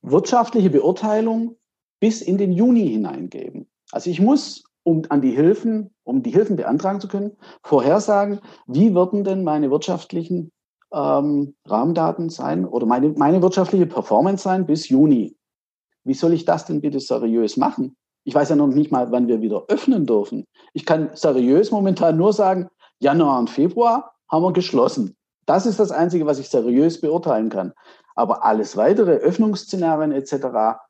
wirtschaftliche 0.00 0.70
Beurteilung 0.70 1.56
bis 1.98 2.22
in 2.22 2.38
den 2.38 2.52
Juni 2.52 2.88
hineingeben. 2.88 3.68
Also 3.90 4.10
ich 4.10 4.20
muss, 4.20 4.62
um 4.84 5.02
an 5.08 5.22
die 5.22 5.32
Hilfen, 5.32 5.92
um 6.04 6.22
die 6.22 6.30
Hilfen 6.30 6.54
beantragen 6.54 7.00
zu 7.00 7.08
können, 7.08 7.36
vorhersagen, 7.64 8.38
wie 8.68 8.94
würden 8.94 9.24
denn 9.24 9.42
meine 9.42 9.72
wirtschaftlichen 9.72 10.52
ähm, 10.92 11.56
Rahmendaten 11.66 12.30
sein 12.30 12.64
oder 12.64 12.86
meine, 12.86 13.08
meine 13.08 13.42
wirtschaftliche 13.42 13.86
Performance 13.86 14.44
sein 14.44 14.64
bis 14.64 14.88
Juni. 14.88 15.36
Wie 16.04 16.14
soll 16.14 16.32
ich 16.32 16.44
das 16.44 16.64
denn 16.64 16.80
bitte 16.80 17.00
seriös 17.00 17.56
machen? 17.56 17.96
Ich 18.22 18.36
weiß 18.36 18.50
ja 18.50 18.56
noch 18.56 18.68
nicht 18.68 18.92
mal, 18.92 19.10
wann 19.10 19.26
wir 19.26 19.40
wieder 19.40 19.64
öffnen 19.66 20.06
dürfen. 20.06 20.44
Ich 20.74 20.86
kann 20.86 21.10
seriös 21.14 21.72
momentan 21.72 22.16
nur 22.16 22.32
sagen, 22.32 22.68
Januar 23.00 23.40
und 23.40 23.50
Februar 23.50 24.14
haben 24.28 24.44
wir 24.44 24.52
geschlossen. 24.52 25.16
Das 25.52 25.66
ist 25.66 25.78
das 25.78 25.90
Einzige, 25.90 26.24
was 26.24 26.38
ich 26.38 26.48
seriös 26.48 26.98
beurteilen 26.98 27.50
kann. 27.50 27.74
Aber 28.14 28.42
alles 28.42 28.74
weitere, 28.78 29.16
Öffnungsszenarien 29.16 30.10
etc., 30.10 30.80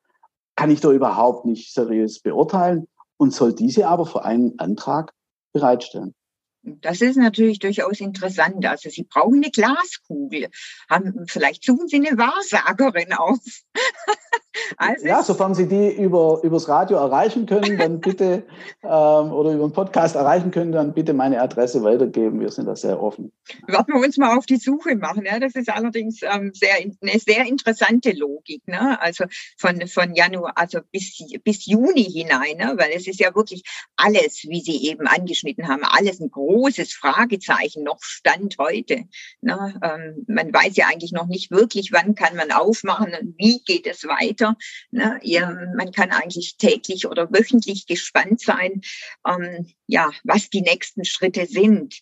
kann 0.54 0.70
ich 0.70 0.80
da 0.80 0.92
überhaupt 0.92 1.46
nicht 1.46 1.74
seriös 1.74 2.20
beurteilen 2.20 2.86
und 3.16 3.34
soll 3.34 3.54
diese 3.54 3.88
aber 3.88 4.06
für 4.06 4.24
einen 4.24 4.60
Antrag 4.60 5.12
bereitstellen. 5.52 6.14
Das 6.62 7.00
ist 7.00 7.16
natürlich 7.16 7.58
durchaus 7.58 7.98
interessant. 7.98 8.64
Also 8.64 8.88
Sie 8.88 9.02
brauchen 9.02 9.42
eine 9.42 9.50
Glaskugel. 9.50 10.48
Haben, 10.88 11.26
vielleicht 11.26 11.64
suchen 11.64 11.88
Sie 11.88 11.96
eine 11.96 12.16
Wahrsagerin 12.16 13.14
auf. 13.14 13.40
also 14.76 15.06
ja, 15.06 15.22
sofern 15.22 15.54
Sie 15.54 15.66
die 15.66 15.92
über 15.92 16.40
übers 16.42 16.68
Radio 16.68 16.98
erreichen 16.98 17.46
können, 17.46 17.78
dann 17.78 18.00
bitte 18.00 18.44
ähm, 18.82 19.32
oder 19.32 19.52
über 19.52 19.66
den 19.66 19.72
Podcast 19.72 20.16
erreichen 20.16 20.50
können, 20.50 20.72
dann 20.72 20.92
bitte 20.92 21.12
meine 21.14 21.40
Adresse 21.40 21.82
weitergeben. 21.82 22.40
Wir 22.40 22.50
sind 22.50 22.66
da 22.66 22.76
sehr 22.76 23.02
offen. 23.02 23.32
Werden 23.66 23.94
wir 23.94 24.00
uns 24.04 24.16
mal 24.18 24.36
auf 24.36 24.46
die 24.46 24.56
Suche 24.56 24.96
machen. 24.96 25.24
Ja, 25.24 25.38
das 25.38 25.54
ist 25.54 25.68
allerdings 25.68 26.20
ähm, 26.22 26.52
sehr 26.54 26.74
eine 26.76 27.18
sehr 27.18 27.46
interessante 27.46 28.12
Logik. 28.12 28.66
Ne? 28.66 29.00
Also 29.00 29.24
von 29.56 29.86
von 29.86 30.14
Januar, 30.14 30.52
also 30.56 30.80
bis 30.90 31.22
bis 31.44 31.66
Juni 31.66 32.04
hinein, 32.04 32.56
ne? 32.58 32.74
weil 32.76 32.90
es 32.94 33.06
ist 33.06 33.20
ja 33.20 33.34
wirklich 33.34 33.62
alles, 33.96 34.44
wie 34.48 34.60
Sie 34.60 34.88
eben 34.88 35.06
angeschnitten 35.06 35.68
haben, 35.68 35.82
alles 35.84 36.20
ein 36.20 36.30
großes 36.30 36.72
großes 36.72 36.94
Fragezeichen 36.94 37.82
noch 37.82 37.98
Stand 38.00 38.56
heute. 38.58 39.04
Ne? 39.40 39.80
Ähm, 39.82 40.24
man 40.28 40.52
weiß 40.52 40.76
ja 40.76 40.86
eigentlich 40.86 41.12
noch 41.12 41.26
nicht 41.26 41.50
wirklich, 41.50 41.92
wann 41.92 42.14
kann 42.14 42.36
man 42.36 42.50
aufmachen 42.52 43.12
und 43.20 43.34
wie 43.38 43.62
geht 43.64 43.86
es 43.86 44.04
weiter. 44.04 44.41
Ne? 44.90 45.18
Ja, 45.22 45.50
man 45.76 45.92
kann 45.92 46.10
eigentlich 46.10 46.56
täglich 46.56 47.06
oder 47.06 47.30
wöchentlich 47.32 47.86
gespannt 47.86 48.40
sein, 48.40 48.82
ähm, 49.26 49.72
ja, 49.86 50.10
was 50.24 50.50
die 50.50 50.62
nächsten 50.62 51.04
Schritte 51.04 51.46
sind. 51.46 52.00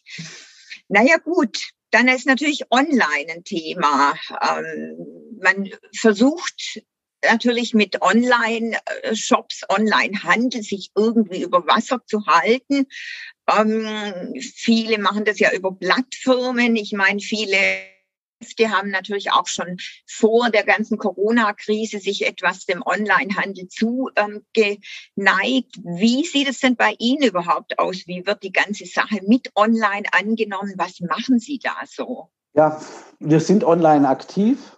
Naja 0.89 1.19
gut, 1.19 1.71
dann 1.91 2.09
ist 2.09 2.27
natürlich 2.27 2.71
online 2.71 3.33
ein 3.33 3.45
Thema. 3.45 4.15
Ähm, 4.43 4.97
man 5.41 5.71
versucht 5.95 6.83
natürlich 7.23 7.75
mit 7.75 8.01
Online-Shops, 8.01 9.63
Online-Handel 9.69 10.63
sich 10.63 10.91
irgendwie 10.97 11.43
über 11.43 11.67
Wasser 11.67 12.01
zu 12.07 12.27
halten. 12.27 12.87
Ähm, 13.49 14.35
viele 14.41 14.99
machen 14.99 15.25
das 15.25 15.39
ja 15.39 15.53
über 15.53 15.73
Plattformen. 15.73 16.77
Ich 16.77 16.93
meine, 16.93 17.21
viele 17.21 17.57
die 18.59 18.69
haben 18.69 18.91
natürlich 18.91 19.33
auch 19.33 19.47
schon 19.47 19.77
vor 20.07 20.51
der 20.51 20.65
ganzen 20.65 20.99
Corona-Krise 20.99 21.99
sich 21.99 22.27
etwas 22.27 22.65
dem 22.65 22.83
Online-Handel 22.85 23.69
zugeneigt. 23.69 24.81
Wie 25.17 26.25
sieht 26.25 26.49
es 26.49 26.61
denn 26.61 26.77
bei 26.77 26.95
Ihnen 26.99 27.23
überhaupt 27.23 27.79
aus? 27.79 28.07
Wie 28.07 28.27
wird 28.27 28.43
die 28.43 28.53
ganze 28.53 28.87
Sache 28.87 29.21
mit 29.27 29.51
Online 29.55 30.07
angenommen? 30.13 30.75
Was 30.77 31.01
machen 31.01 31.39
Sie 31.39 31.59
da 31.59 31.77
so? 31.87 32.29
Ja, 32.55 32.81
wir 33.19 33.41
sind 33.41 33.63
online 33.65 34.09
aktiv 34.09 34.77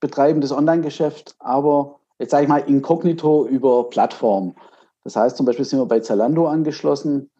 betreiben 0.00 0.40
das 0.40 0.52
Online-Geschäft, 0.52 1.36
aber 1.38 2.00
jetzt 2.18 2.30
sage 2.30 2.44
ich 2.44 2.48
mal 2.48 2.58
inkognito 2.58 3.46
über 3.46 3.88
Plattform. 3.90 4.54
Das 5.04 5.14
heißt 5.16 5.36
zum 5.36 5.46
Beispiel 5.46 5.64
sind 5.64 5.78
wir 5.78 5.86
bei 5.86 6.00
Zalando 6.00 6.46
angeschlossen. 6.46 7.30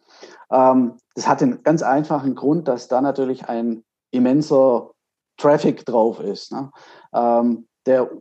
Ähm, 0.51 0.93
das 1.15 1.27
hat 1.27 1.41
den 1.41 1.63
ganz 1.63 1.81
einfachen 1.81 2.35
Grund, 2.35 2.67
dass 2.67 2.87
da 2.87 3.01
natürlich 3.01 3.45
ein 3.45 3.83
immenser 4.11 4.91
Traffic 5.41 5.85
drauf 5.85 6.19
ist, 6.19 6.51
ne? 6.51 6.71
ähm, 7.13 7.67
der 7.85 8.11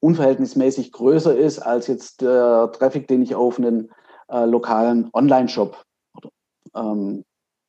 unverhältnismäßig 0.00 0.92
größer 0.92 1.36
ist 1.36 1.60
als 1.60 1.86
jetzt 1.86 2.22
der 2.22 2.72
Traffic, 2.72 3.06
den 3.06 3.22
ich 3.22 3.34
auf 3.34 3.58
einen 3.58 3.90
äh, 4.28 4.46
lokalen 4.46 5.10
Online-Shop 5.12 5.84
ähm, 6.74 7.24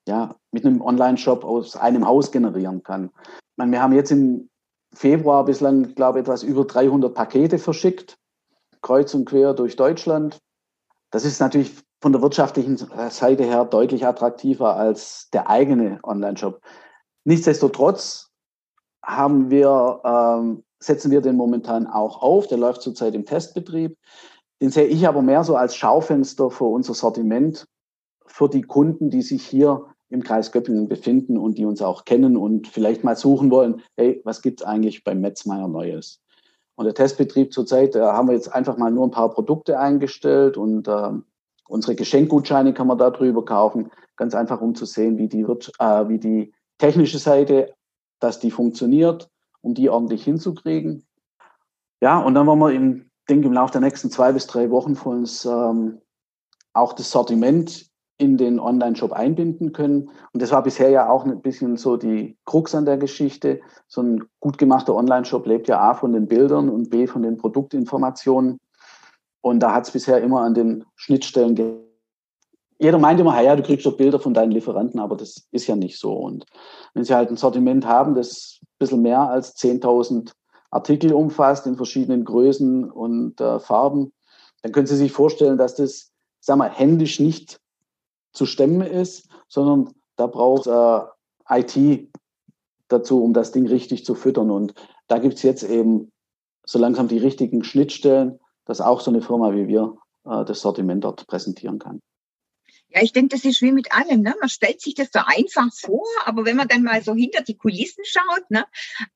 ja, 0.08 0.36
mit 0.52 0.66
einem 0.66 0.82
Online-Shop 0.82 1.44
aus 1.44 1.76
einem 1.76 2.08
Haus 2.08 2.32
generieren 2.32 2.82
kann. 2.84 3.12
Meine, 3.56 3.72
wir 3.72 3.82
haben 3.82 3.94
jetzt 3.94 4.12
im 4.12 4.50
Februar 4.94 5.46
bislang, 5.46 5.94
glaube 5.94 6.20
ich, 6.20 6.24
etwas 6.24 6.44
über 6.44 6.66
300 6.66 7.14
Pakete 7.14 7.60
verschickt, 7.60 8.18
kreuz 8.82 9.14
und 9.14 9.26
quer 9.26 9.54
durch 9.54 9.76
Deutschland. 9.76 10.40
Das 11.12 11.24
ist 11.24 11.40
natürlich 11.40 11.76
von 12.02 12.14
der 12.14 12.22
wirtschaftlichen 12.22 12.78
Seite 12.78 13.44
her 13.44 13.66
deutlich 13.66 14.08
attraktiver 14.08 14.76
als 14.76 15.30
der 15.34 15.50
eigene 15.50 16.00
Online-Shop. 16.04 16.62
Nichtsdestotrotz 17.26 18.31
haben 19.04 19.50
wir, 19.50 20.02
ähm, 20.04 20.64
setzen 20.80 21.12
wir 21.12 21.22
den 21.22 21.36
momentan 21.36 21.88
auch 21.88 22.22
auf. 22.22 22.48
Der 22.48 22.58
läuft 22.58 22.82
zurzeit 22.82 23.16
im 23.16 23.26
Testbetrieb. 23.26 23.98
Den 24.62 24.70
sehe 24.70 24.86
ich 24.86 25.08
aber 25.08 25.22
mehr 25.22 25.44
so 25.44 25.56
als 25.56 25.76
Schaufenster 25.76 26.52
für 26.52 26.66
unser 26.66 26.94
Sortiment, 26.94 27.66
für 28.28 28.48
die 28.48 28.62
Kunden, 28.62 29.10
die 29.10 29.22
sich 29.22 29.46
hier 29.46 29.86
im 30.10 30.24
Kreis 30.24 30.52
Göppingen 30.52 30.88
befinden 30.88 31.38
und 31.38 31.58
die 31.58 31.66
uns 31.66 31.82
auch 31.82 32.06
kennen 32.06 32.38
und 32.38 32.68
vielleicht 32.68 33.04
mal 33.04 33.16
suchen 33.16 33.50
wollen, 33.50 33.82
hey, 33.96 34.22
was 34.24 34.42
gibt 34.42 34.62
es 34.62 34.68
eigentlich 34.68 35.04
beim 35.04 35.22
Metzmeier 35.22 35.68
Neues? 35.68 36.22
Und 36.76 36.86
der 36.86 36.94
Testbetrieb 36.94 37.54
zurzeit, 37.54 37.96
da 37.96 38.14
haben 38.14 38.28
wir 38.28 38.36
jetzt 38.36 38.54
einfach 38.54 38.78
mal 38.78 38.92
nur 38.92 39.08
ein 39.08 39.12
paar 39.12 39.30
Produkte 39.30 39.80
eingestellt 39.80 40.58
und 40.58 40.88
äh, 40.88 41.12
unsere 41.68 41.96
Geschenkgutscheine 41.96 42.74
kann 42.74 42.88
man 42.88 42.98
darüber 42.98 43.46
kaufen, 43.46 43.90
ganz 44.18 44.36
einfach 44.36 44.62
um 44.62 44.76
zu 44.76 44.86
sehen, 44.86 45.18
wie 45.18 45.28
die, 45.28 45.42
äh, 45.42 46.08
wie 46.10 46.20
die 46.20 46.54
technische 46.78 47.20
Seite, 47.20 47.74
dass 48.22 48.40
die 48.40 48.52
funktioniert, 48.52 49.30
um 49.62 49.74
die 49.74 49.90
ordentlich 49.90 50.24
hinzukriegen. 50.24 51.06
Ja, 52.02 52.20
und 52.20 52.34
dann 52.34 52.48
wollen 52.48 52.60
wir 52.60 52.72
im, 52.72 53.10
denke 53.30 53.48
im 53.48 53.54
Laufe 53.54 53.74
der 53.74 53.82
nächsten 53.82 54.10
zwei 54.10 54.32
bis 54.32 54.48
drei 54.48 54.70
Wochen 54.72 54.96
von 54.96 55.20
uns 55.20 55.46
ähm, 55.46 56.02
auch 56.74 56.94
das 56.94 57.12
Sortiment 57.12 57.92
in 58.18 58.38
den 58.38 58.60
Online-Shop 58.60 59.14
einbinden 59.14 59.74
können. 59.74 60.10
Und 60.32 60.42
das 60.42 60.52
war 60.52 60.62
bisher 60.62 60.90
ja 60.90 61.10
auch 61.10 61.26
ein 61.26 61.42
bisschen 61.42 61.76
so 61.76 61.98
die 61.98 62.38
Krux 62.46 62.76
an 62.76 62.86
der 62.86 62.98
Geschichte. 62.98 63.62
So 63.88 64.02
ein 64.02 64.24
gut 64.40 64.60
gemachter 64.60 64.96
Online-Shop 64.96 65.46
lebt 65.48 65.68
ja 65.68 65.80
A 65.80 65.96
von 65.96 66.14
den 66.14 66.28
Bildern 66.28 66.70
und 66.70 66.92
B 66.92 67.08
von 67.08 67.24
den 67.24 67.38
Produktinformationen. 67.38 68.60
Und 69.42 69.60
da 69.60 69.74
hat 69.74 69.86
es 69.86 69.92
bisher 69.92 70.22
immer 70.22 70.42
an 70.42 70.54
den 70.54 70.86
Schnittstellen 70.96 71.56
jeder 72.82 72.98
meint 72.98 73.20
immer, 73.20 73.40
ja, 73.40 73.56
du 73.56 73.62
kriegst 73.62 73.86
doch 73.86 73.96
Bilder 73.96 74.20
von 74.20 74.34
deinen 74.34 74.52
Lieferanten, 74.52 75.00
aber 75.00 75.16
das 75.16 75.48
ist 75.52 75.68
ja 75.68 75.76
nicht 75.76 76.00
so. 76.00 76.14
Und 76.14 76.46
wenn 76.96 77.04
Sie 77.04 77.14
halt 77.14 77.30
ein 77.30 77.38
Sortiment 77.38 77.86
haben, 77.86 78.16
das 78.16 78.58
ein 78.64 78.68
bisschen 78.80 79.04
mehr 79.04 79.20
als 79.20 79.56
10.000 79.56 80.32
Artikel 80.72 81.14
umfasst 81.14 81.68
in 81.68 81.76
verschiedenen 81.76 82.26
Größen 82.26 82.90
und 82.90 83.40
äh, 83.40 83.60
Farben, 83.60 84.14
dann 84.64 84.72
können 84.72 84.88
Sie 84.88 84.96
sich 84.96 85.12
vorstellen, 85.12 85.60
dass 85.60 85.76
das, 85.76 86.12
sag 86.40 86.58
mal, 86.58 86.72
händisch 86.72 87.20
nicht 87.20 87.60
zu 88.34 88.48
stemmen 88.48 88.82
ist, 88.82 89.30
sondern 89.48 89.94
da 90.16 90.26
braucht 90.26 90.66
äh, 90.66 91.02
IT 91.50 92.10
dazu, 92.88 93.24
um 93.24 93.34
das 93.34 93.52
Ding 93.52 93.68
richtig 93.68 94.06
zu 94.06 94.16
füttern. 94.16 94.50
Und 94.50 94.74
da 95.08 95.20
gibt 95.20 95.36
es 95.36 95.44
jetzt 95.44 95.64
eben 95.64 96.12
so 96.66 96.80
langsam 96.80 97.08
die 97.08 97.20
richtigen 97.20 97.64
Schnittstellen, 97.64 98.40
dass 98.66 98.82
auch 98.82 99.02
so 99.02 99.12
eine 99.12 99.22
Firma 99.22 99.54
wie 99.54 99.68
wir 99.68 99.98
äh, 100.26 100.46
das 100.46 100.62
Sortiment 100.62 101.04
dort 101.04 101.28
präsentieren 101.28 101.78
kann. 101.78 102.02
Ja, 102.94 103.02
ich 103.02 103.14
denke, 103.14 103.36
das 103.36 103.46
ist 103.46 103.62
wie 103.62 103.72
mit 103.72 103.92
allem. 103.94 104.22
Ne? 104.22 104.36
Man 104.40 104.50
stellt 104.50 104.82
sich 104.82 104.96
das 104.96 105.10
so 105.14 105.22
einfach 105.26 105.74
vor, 105.74 106.06
aber 106.26 106.46
wenn 106.46 106.58
man 106.58 106.68
dann 106.68 106.84
mal 106.84 107.02
so 107.02 107.16
hinter 107.16 107.42
die 107.42 107.56
Kulissen 107.56 108.04
schaut, 108.04 108.50
ne, 108.50 108.66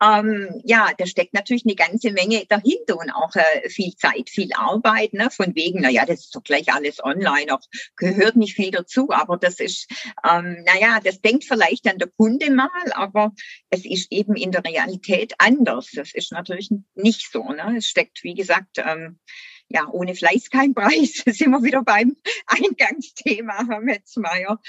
ähm, 0.01 0.61
ja, 0.63 0.91
da 0.97 1.05
steckt 1.05 1.33
natürlich 1.33 1.65
eine 1.65 1.75
ganze 1.75 2.11
Menge 2.11 2.45
dahinter 2.47 2.97
und 2.97 3.11
auch 3.11 3.35
äh, 3.35 3.69
viel 3.69 3.93
Zeit, 3.95 4.29
viel 4.29 4.53
Arbeit. 4.53 5.13
Ne? 5.13 5.29
Von 5.29 5.55
wegen, 5.55 5.81
na 5.81 5.89
ja, 5.89 6.05
das 6.05 6.21
ist 6.21 6.35
doch 6.35 6.43
gleich 6.43 6.71
alles 6.71 7.03
online, 7.03 7.53
auch 7.53 7.61
gehört 7.97 8.37
nicht 8.37 8.55
viel 8.55 8.71
dazu, 8.71 9.09
aber 9.09 9.37
das 9.37 9.59
ist, 9.59 9.91
ähm, 10.23 10.63
naja, 10.65 10.99
das 11.03 11.21
denkt 11.21 11.43
vielleicht 11.43 11.85
dann 11.85 11.97
der 11.97 12.09
Kunde 12.09 12.51
mal, 12.51 12.69
aber 12.93 13.33
es 13.69 13.85
ist 13.85 14.11
eben 14.11 14.35
in 14.35 14.51
der 14.51 14.63
Realität 14.63 15.33
anders. 15.37 15.89
Das 15.93 16.13
ist 16.13 16.31
natürlich 16.31 16.69
nicht 16.93 17.29
so. 17.31 17.43
Ne? 17.43 17.75
Es 17.77 17.87
steckt, 17.87 18.23
wie 18.23 18.35
gesagt, 18.35 18.77
ähm, 18.77 19.19
ja, 19.69 19.87
ohne 19.91 20.15
Fleiß 20.15 20.49
kein 20.49 20.73
Preis. 20.73 21.21
Da 21.25 21.31
sind 21.31 21.51
wir 21.51 21.63
wieder 21.63 21.83
beim 21.83 22.15
Eingangsthema, 22.47 23.65
Herr 23.67 23.81
Metzmeier. 23.81 24.59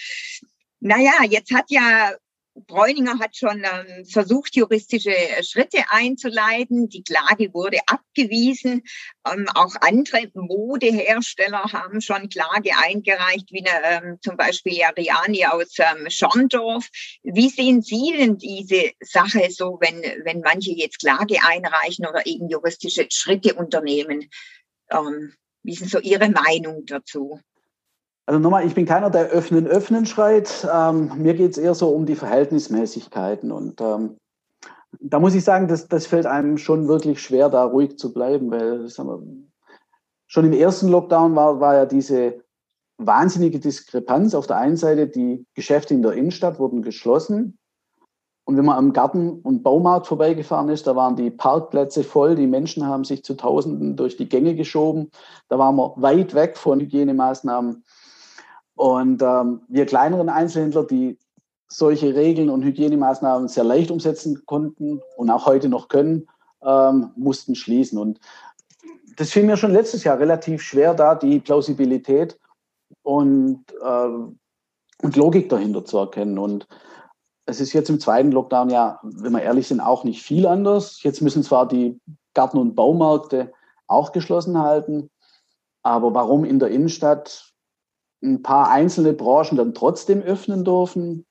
Naja, 0.80 1.24
jetzt 1.28 1.52
hat 1.52 1.70
ja 1.70 2.12
Bräuninger 2.66 3.18
hat 3.18 3.36
schon 3.36 3.64
ähm, 3.64 4.06
versucht, 4.06 4.56
juristische 4.56 5.14
Schritte 5.42 5.84
einzuleiten. 5.90 6.88
Die 6.88 7.02
Klage 7.02 7.52
wurde 7.52 7.78
abgewiesen. 7.86 8.82
Ähm, 9.30 9.46
auch 9.54 9.74
andere 9.80 10.30
Modehersteller 10.34 11.64
haben 11.72 12.00
schon 12.00 12.30
Klage 12.30 12.70
eingereicht, 12.82 13.52
wie 13.52 13.64
ähm, 13.66 14.18
zum 14.22 14.36
Beispiel 14.36 14.82
Ariani 14.84 15.44
aus 15.46 15.74
ähm, 15.78 16.08
Schorndorf. 16.08 16.88
Wie 17.22 17.50
sehen 17.50 17.82
Sie 17.82 18.14
denn 18.16 18.38
diese 18.38 18.92
Sache 19.00 19.48
so, 19.50 19.78
wenn, 19.80 20.00
wenn 20.24 20.40
manche 20.40 20.72
jetzt 20.72 21.00
Klage 21.00 21.36
einreichen 21.46 22.06
oder 22.06 22.26
eben 22.26 22.48
juristische 22.48 23.06
Schritte 23.10 23.54
unternehmen? 23.54 24.30
Ähm, 24.90 25.32
wie 25.62 25.72
ist 25.72 25.90
so 25.90 25.98
Ihre 25.98 26.30
Meinung 26.30 26.84
dazu? 26.86 27.40
Also 28.26 28.40
nochmal, 28.40 28.66
ich 28.66 28.74
bin 28.74 28.86
keiner, 28.86 29.10
der 29.10 29.28
öffnen, 29.28 29.66
öffnen 29.66 30.06
schreit. 30.06 30.66
Ähm, 30.72 31.12
mir 31.16 31.34
geht 31.34 31.52
es 31.52 31.58
eher 31.58 31.74
so 31.74 31.90
um 31.90 32.06
die 32.06 32.16
Verhältnismäßigkeiten. 32.16 33.52
Und 33.52 33.80
ähm, 33.80 34.16
da 35.00 35.20
muss 35.20 35.34
ich 35.34 35.44
sagen, 35.44 35.68
das, 35.68 35.88
das 35.88 36.06
fällt 36.06 36.26
einem 36.26 36.58
schon 36.58 36.88
wirklich 36.88 37.20
schwer, 37.20 37.48
da 37.48 37.64
ruhig 37.64 37.98
zu 37.98 38.12
bleiben, 38.12 38.50
weil 38.50 38.82
wir, 38.82 38.88
schon 40.26 40.44
im 40.44 40.52
ersten 40.52 40.88
Lockdown 40.88 41.36
war, 41.36 41.60
war 41.60 41.74
ja 41.74 41.86
diese 41.86 42.42
wahnsinnige 42.98 43.60
Diskrepanz. 43.60 44.34
Auf 44.34 44.48
der 44.48 44.56
einen 44.56 44.76
Seite, 44.76 45.06
die 45.06 45.46
Geschäfte 45.54 45.94
in 45.94 46.02
der 46.02 46.12
Innenstadt 46.12 46.58
wurden 46.58 46.82
geschlossen 46.82 47.58
und 48.46 48.56
wenn 48.56 48.64
man 48.64 48.76
am 48.76 48.92
Garten- 48.92 49.40
und 49.40 49.64
Baumarkt 49.64 50.06
vorbeigefahren 50.06 50.68
ist, 50.68 50.86
da 50.86 50.94
waren 50.94 51.16
die 51.16 51.32
Parkplätze 51.32 52.04
voll, 52.04 52.36
die 52.36 52.46
Menschen 52.46 52.86
haben 52.86 53.02
sich 53.02 53.24
zu 53.24 53.34
Tausenden 53.34 53.96
durch 53.96 54.16
die 54.16 54.28
Gänge 54.28 54.54
geschoben. 54.54 55.10
Da 55.48 55.58
waren 55.58 55.74
wir 55.74 55.94
weit 55.96 56.32
weg 56.32 56.56
von 56.56 56.78
Hygienemaßnahmen. 56.78 57.82
Und 58.76 59.20
ähm, 59.20 59.62
wir 59.66 59.84
kleineren 59.84 60.28
Einzelhändler, 60.28 60.84
die 60.84 61.18
solche 61.66 62.14
Regeln 62.14 62.48
und 62.48 62.62
Hygienemaßnahmen 62.62 63.48
sehr 63.48 63.64
leicht 63.64 63.90
umsetzen 63.90 64.44
konnten 64.46 65.00
und 65.16 65.28
auch 65.28 65.46
heute 65.46 65.68
noch 65.68 65.88
können, 65.88 66.28
ähm, 66.62 67.10
mussten 67.16 67.56
schließen. 67.56 67.98
Und 67.98 68.20
das 69.16 69.32
fiel 69.32 69.42
mir 69.42 69.56
schon 69.56 69.72
letztes 69.72 70.04
Jahr 70.04 70.20
relativ 70.20 70.62
schwer, 70.62 70.94
da 70.94 71.16
die 71.16 71.40
Plausibilität 71.40 72.38
und, 73.02 73.64
äh, 73.82 74.08
und 75.02 75.16
Logik 75.16 75.48
dahinter 75.48 75.84
zu 75.84 75.98
erkennen. 75.98 76.38
Und 76.38 76.68
es 77.46 77.60
ist 77.60 77.72
jetzt 77.72 77.88
im 77.88 78.00
zweiten 78.00 78.32
Lockdown 78.32 78.70
ja, 78.70 79.00
wenn 79.02 79.32
wir 79.32 79.42
ehrlich 79.42 79.68
sind, 79.68 79.80
auch 79.80 80.04
nicht 80.04 80.22
viel 80.22 80.46
anders. 80.46 81.02
Jetzt 81.02 81.22
müssen 81.22 81.44
zwar 81.44 81.66
die 81.66 82.00
Garten- 82.34 82.58
und 82.58 82.74
Baumärkte 82.74 83.52
auch 83.86 84.12
geschlossen 84.12 84.58
halten, 84.58 85.10
aber 85.82 86.12
warum 86.12 86.44
in 86.44 86.58
der 86.58 86.70
Innenstadt 86.70 87.52
ein 88.22 88.42
paar 88.42 88.70
einzelne 88.70 89.12
Branchen 89.12 89.56
dann 89.56 89.74
trotzdem 89.74 90.22
öffnen 90.22 90.64
dürfen, 90.64 91.24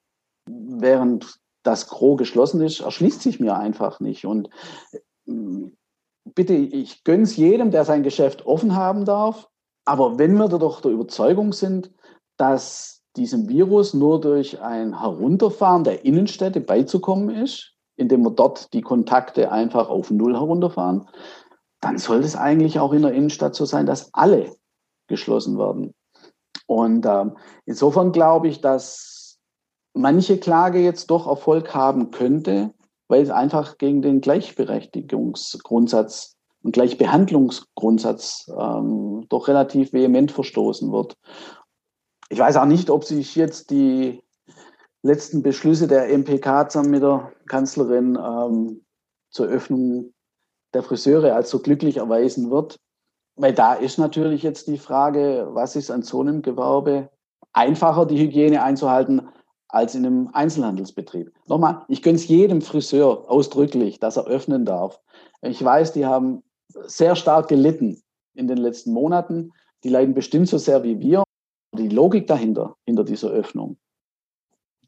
während 0.46 1.40
das 1.64 1.88
Gros 1.88 2.18
geschlossen 2.18 2.62
ist, 2.62 2.80
erschließt 2.80 3.22
sich 3.22 3.40
mir 3.42 3.58
einfach 3.58 4.00
nicht. 4.00 4.26
Und 4.26 4.50
mm, 5.26 5.68
bitte, 6.24 6.54
ich 6.54 7.04
gönne 7.04 7.24
es 7.24 7.36
jedem, 7.36 7.72
der 7.72 7.84
sein 7.84 8.04
Geschäft 8.04 8.46
offen 8.46 8.76
haben 8.76 9.04
darf. 9.04 9.50
Aber 9.84 10.18
wenn 10.18 10.36
wir 10.38 10.48
da 10.48 10.58
doch 10.58 10.80
der 10.80 10.92
Überzeugung 10.92 11.52
sind, 11.52 11.92
dass 12.38 12.95
diesem 13.18 13.50
Virus 13.50 13.94
nur 13.94 14.22
durch 14.22 14.62
ein 14.62 15.00
Herunterfahren 15.00 15.84
der 15.84 16.06
Innenstädte 16.06 16.62
beizukommen 16.62 17.30
ist, 17.30 17.74
indem 17.96 18.24
wir 18.24 18.32
dort 18.32 18.74
die 18.74 18.82
Kontakte 18.82 19.52
einfach 19.52 19.90
auf 19.90 20.12
Null 20.12 20.36
herunterfahren, 20.36 21.08
dann 21.82 21.98
sollte 21.98 22.26
es 22.26 22.36
eigentlich 22.36 22.80
auch 22.80 22.94
in 22.94 23.04
der 23.04 23.14
Innenstadt 23.14 23.56
so 23.56 23.66
sein, 23.66 23.86
dass 23.86 24.14
alle 24.14 24.52
geschlossen 25.08 25.58
werden. 25.58 25.94
Und 26.68 27.06
äh, 27.06 27.26
insofern 27.66 28.12
glaube 28.12 28.48
ich, 28.48 28.62
dass 28.62 29.40
manche 29.94 30.38
Klage 30.38 30.80
jetzt 30.80 31.12
doch 31.12 31.28
Erfolg 31.28 31.76
haben 31.76 32.12
könnte, 32.12 32.74
weil 33.08 33.22
es 33.22 33.30
einfach 33.30 33.78
gegen 33.78 34.02
den 34.02 34.20
Gleichberechtigungsgrundsatz 34.20 36.38
und 36.64 36.72
Gleichbehandlungsgrundsatz 36.72 38.52
ähm, 38.60 39.28
doch 39.30 39.48
relativ 39.48 39.94
vehement 39.94 40.32
verstoßen 40.32 40.92
wird 40.92 41.16
ich 42.30 42.40
weiß 42.40 42.58
auch 42.58 42.66
nicht, 42.66 42.90
ob 42.90 43.04
sich 43.04 43.36
jetzt 43.36 43.70
die 43.70 44.22
letzten 45.02 45.44
Beschlüsse 45.44 45.88
der 45.88 46.10
MPK 46.10 46.70
zusammen 46.70 46.92
mit 46.92 47.04
der 47.04 47.32
Kanzlerin 47.48 48.18
ähm, 48.18 48.86
zur 49.30 49.48
Öffnung 49.48 50.14
der 50.74 50.84
Friseure 50.84 51.36
als 51.36 51.50
so 51.50 51.60
glücklich 51.60 51.98
erweisen 51.98 52.50
wird. 52.50 52.80
Weil 53.36 53.54
da 53.54 53.74
ist 53.74 53.98
natürlich 53.98 54.44
jetzt 54.44 54.68
die 54.68 54.78
Frage, 54.78 55.48
was 55.52 55.76
ist 55.76 55.92
an 55.92 56.04
so 56.04 56.22
einem 56.22 56.42
Gewerbe 56.42 57.10
einfacher, 57.54 58.06
die 58.06 58.18
Hygiene 58.18 58.64
einzuhalten, 58.64 59.28
als 59.68 59.94
in 59.94 60.06
einem 60.06 60.30
Einzelhandelsbetrieb. 60.32 61.34
Nochmal, 61.48 61.84
ich 61.90 62.02
gönne 62.02 62.16
es 62.16 62.28
jedem 62.28 62.62
Friseur 62.62 63.30
ausdrücklich, 63.30 64.00
dass 64.00 64.16
er 64.16 64.26
öffnen 64.26 64.64
darf. 64.64 65.02
Ich 65.42 65.64
weiß, 65.64 65.92
die 65.94 66.06
haben 66.06 66.44
sehr 66.70 67.16
stark 67.16 67.50
gelitten 67.50 68.02
in 68.36 68.48
den 68.48 68.58
letzten 68.58 68.94
Monaten. 68.94 69.52
Die 69.84 69.90
leiden 69.90 70.14
bestimmt 70.14 70.48
so 70.48 70.58
sehr 70.58 70.84
wie 70.84 71.00
wir. 71.00 71.25
Die 71.76 71.90
Logik 71.90 72.28
dahinter, 72.28 72.76
hinter 72.86 73.04
dieser 73.04 73.30
Öffnung, 73.30 73.78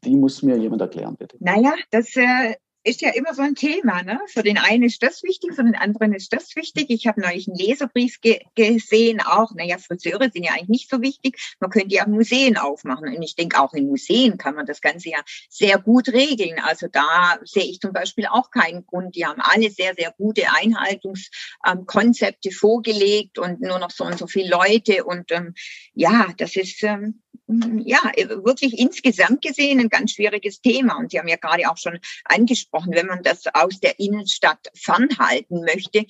die 0.04 0.16
muss 0.16 0.42
mir 0.42 0.56
jemand 0.56 0.80
erklären, 0.80 1.16
bitte. 1.16 1.36
Naja, 1.40 1.74
das 1.90 2.16
äh, 2.16 2.54
ist 2.88 3.02
ja 3.02 3.10
immer 3.10 3.34
so 3.34 3.42
ein 3.42 3.54
Thema. 3.54 4.02
Ne? 4.02 4.18
Für 4.26 4.42
den 4.42 4.58
einen 4.58 4.82
ist 4.82 5.02
das 5.02 5.22
wichtig, 5.22 5.54
für 5.54 5.64
den 5.64 5.76
anderen 5.76 6.14
ist 6.14 6.32
das 6.32 6.56
wichtig. 6.56 6.86
Ich 6.88 7.06
habe 7.06 7.20
neulich 7.20 7.46
einen 7.48 7.56
Leserbrief 7.56 8.20
ge 8.20 8.40
gesehen, 8.54 9.20
auch, 9.20 9.54
naja, 9.54 9.78
Friseure 9.78 10.30
sind 10.30 10.44
ja 10.44 10.52
eigentlich 10.52 10.68
nicht 10.68 10.90
so 10.90 11.00
wichtig. 11.02 11.38
Man 11.60 11.70
könnte 11.70 11.94
ja 11.94 12.06
Museen 12.06 12.56
aufmachen. 12.56 13.08
Und 13.08 13.22
ich 13.22 13.36
denke, 13.36 13.60
auch 13.60 13.74
in 13.74 13.86
Museen 13.86 14.38
kann 14.38 14.54
man 14.54 14.66
das 14.66 14.80
Ganze 14.80 15.10
ja 15.10 15.20
sehr 15.48 15.78
gut 15.78 16.08
regeln. 16.08 16.58
Also 16.60 16.88
da 16.90 17.38
sehe 17.44 17.64
ich 17.64 17.80
zum 17.80 17.92
Beispiel 17.92 18.26
auch 18.26 18.50
keinen 18.50 18.86
Grund. 18.86 19.14
Die 19.16 19.26
haben 19.26 19.40
alle 19.40 19.70
sehr, 19.70 19.94
sehr 19.94 20.12
gute 20.16 20.44
Einhaltungskonzepte 20.52 22.50
vorgelegt 22.50 23.38
und 23.38 23.60
nur 23.60 23.78
noch 23.78 23.90
so 23.90 24.04
und 24.04 24.18
so 24.18 24.26
viele 24.26 24.50
Leute. 24.50 25.04
Und 25.04 25.30
ähm, 25.32 25.54
ja, 25.94 26.28
das 26.36 26.56
ist 26.56 26.82
ähm, 26.82 27.22
ja, 27.48 28.00
wirklich 28.44 28.78
insgesamt 28.78 29.40
gesehen 29.42 29.80
ein 29.80 29.88
ganz 29.88 30.12
schwieriges 30.12 30.60
Thema. 30.60 30.98
Und 30.98 31.10
Sie 31.10 31.18
haben 31.18 31.28
ja 31.28 31.36
gerade 31.36 31.70
auch 31.70 31.78
schon 31.78 31.98
angesprochen, 32.24 32.92
wenn 32.94 33.06
man 33.06 33.22
das 33.22 33.44
aus 33.54 33.80
der 33.80 33.98
Innenstadt 33.98 34.68
fernhalten 34.74 35.62
möchte 35.62 36.04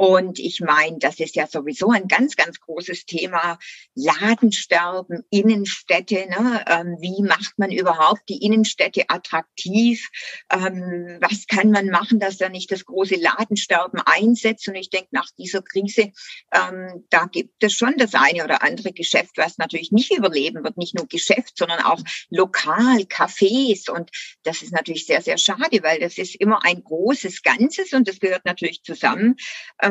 und 0.00 0.38
ich 0.38 0.62
meine, 0.62 0.96
das 0.96 1.20
ist 1.20 1.36
ja 1.36 1.46
sowieso 1.46 1.90
ein 1.90 2.08
ganz, 2.08 2.34
ganz 2.34 2.58
großes 2.58 3.04
Thema. 3.04 3.58
Ladensterben, 3.94 5.24
Innenstädte. 5.28 6.26
Ne? 6.26 6.64
Ähm, 6.66 6.96
wie 7.02 7.22
macht 7.22 7.58
man 7.58 7.70
überhaupt 7.70 8.22
die 8.30 8.42
Innenstädte 8.42 9.10
attraktiv? 9.10 10.08
Ähm, 10.50 11.18
was 11.20 11.46
kann 11.46 11.70
man 11.70 11.88
machen, 11.88 12.18
dass 12.18 12.38
da 12.38 12.48
nicht 12.48 12.72
das 12.72 12.86
große 12.86 13.16
Ladensterben 13.16 14.00
einsetzt? 14.00 14.66
Und 14.68 14.76
ich 14.76 14.88
denke, 14.88 15.08
nach 15.10 15.28
dieser 15.36 15.60
Krise, 15.60 16.12
ähm, 16.50 17.04
da 17.10 17.26
gibt 17.26 17.62
es 17.62 17.74
schon 17.74 17.98
das 17.98 18.14
eine 18.14 18.44
oder 18.44 18.62
andere 18.62 18.92
Geschäft, 18.92 19.36
was 19.36 19.58
natürlich 19.58 19.92
nicht 19.92 20.16
überleben 20.16 20.64
wird. 20.64 20.78
Nicht 20.78 20.94
nur 20.94 21.08
Geschäft, 21.08 21.58
sondern 21.58 21.80
auch 21.82 22.00
lokal, 22.30 23.00
Cafés. 23.02 23.90
Und 23.90 24.10
das 24.44 24.62
ist 24.62 24.72
natürlich 24.72 25.04
sehr, 25.04 25.20
sehr 25.20 25.36
schade, 25.36 25.82
weil 25.82 26.00
das 26.00 26.16
ist 26.16 26.36
immer 26.36 26.64
ein 26.64 26.82
großes 26.82 27.42
Ganzes 27.42 27.92
und 27.92 28.08
das 28.08 28.18
gehört 28.18 28.46
natürlich 28.46 28.82
zusammen 28.82 29.36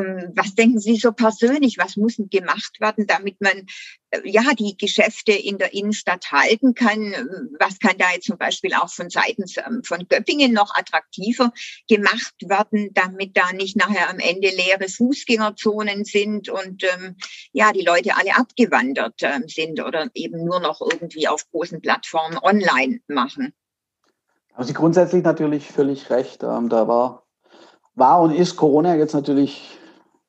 Ähm, 0.00 0.32
was 0.34 0.54
denken 0.54 0.80
Sie 0.80 0.96
so 0.96 1.12
persönlich? 1.12 1.78
Was 1.78 1.96
muss 1.96 2.16
gemacht 2.30 2.80
werden, 2.80 3.06
damit 3.06 3.40
man 3.40 3.66
äh, 4.10 4.20
ja 4.24 4.42
die 4.58 4.76
Geschäfte 4.76 5.32
in 5.32 5.58
der 5.58 5.74
Innenstadt 5.74 6.30
halten 6.30 6.74
kann? 6.74 7.12
Was 7.58 7.78
kann 7.78 7.98
da 7.98 8.12
jetzt 8.12 8.26
zum 8.26 8.38
Beispiel 8.38 8.74
auch 8.74 8.90
von 8.90 9.10
seitens 9.10 9.56
ähm, 9.56 9.82
von 9.84 10.06
Göppingen 10.08 10.52
noch 10.52 10.74
attraktiver 10.74 11.52
gemacht 11.88 12.34
werden, 12.40 12.90
damit 12.94 13.36
da 13.36 13.52
nicht 13.52 13.76
nachher 13.76 14.10
am 14.10 14.18
Ende 14.18 14.48
leere 14.48 14.88
Fußgängerzonen 14.88 16.04
sind 16.04 16.48
und 16.48 16.84
ähm, 16.84 17.16
ja 17.52 17.72
die 17.72 17.84
Leute 17.84 18.16
alle 18.16 18.36
abgewandert 18.36 19.20
sind 19.46 19.80
oder 19.80 20.08
eben 20.14 20.44
nur 20.44 20.60
noch 20.60 20.80
irgendwie 20.80 21.28
auf 21.28 21.48
großen 21.50 21.80
Plattformen 21.80 22.38
online 22.38 23.00
machen? 23.06 23.52
Haben 24.54 24.64
Sie 24.64 24.74
grundsätzlich 24.74 25.22
natürlich 25.24 25.68
völlig 25.68 26.10
recht. 26.10 26.42
Da 26.42 26.88
war, 26.88 27.24
war 27.94 28.20
und 28.20 28.32
ist 28.32 28.56
Corona 28.56 28.96
jetzt 28.96 29.14
natürlich 29.14 29.78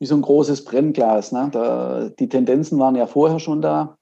wie 0.02 0.06
so 0.08 0.16
ein 0.16 0.24
großes 0.24 0.66
Brennglas. 0.66 1.32
Ne? 1.32 1.50
Da, 1.52 2.10
die 2.10 2.28
Tendenzen 2.28 2.80
waren 2.80 2.96
ja 2.96 3.06
vorher 3.06 3.40
schon 3.40 3.62
da, 3.62 4.00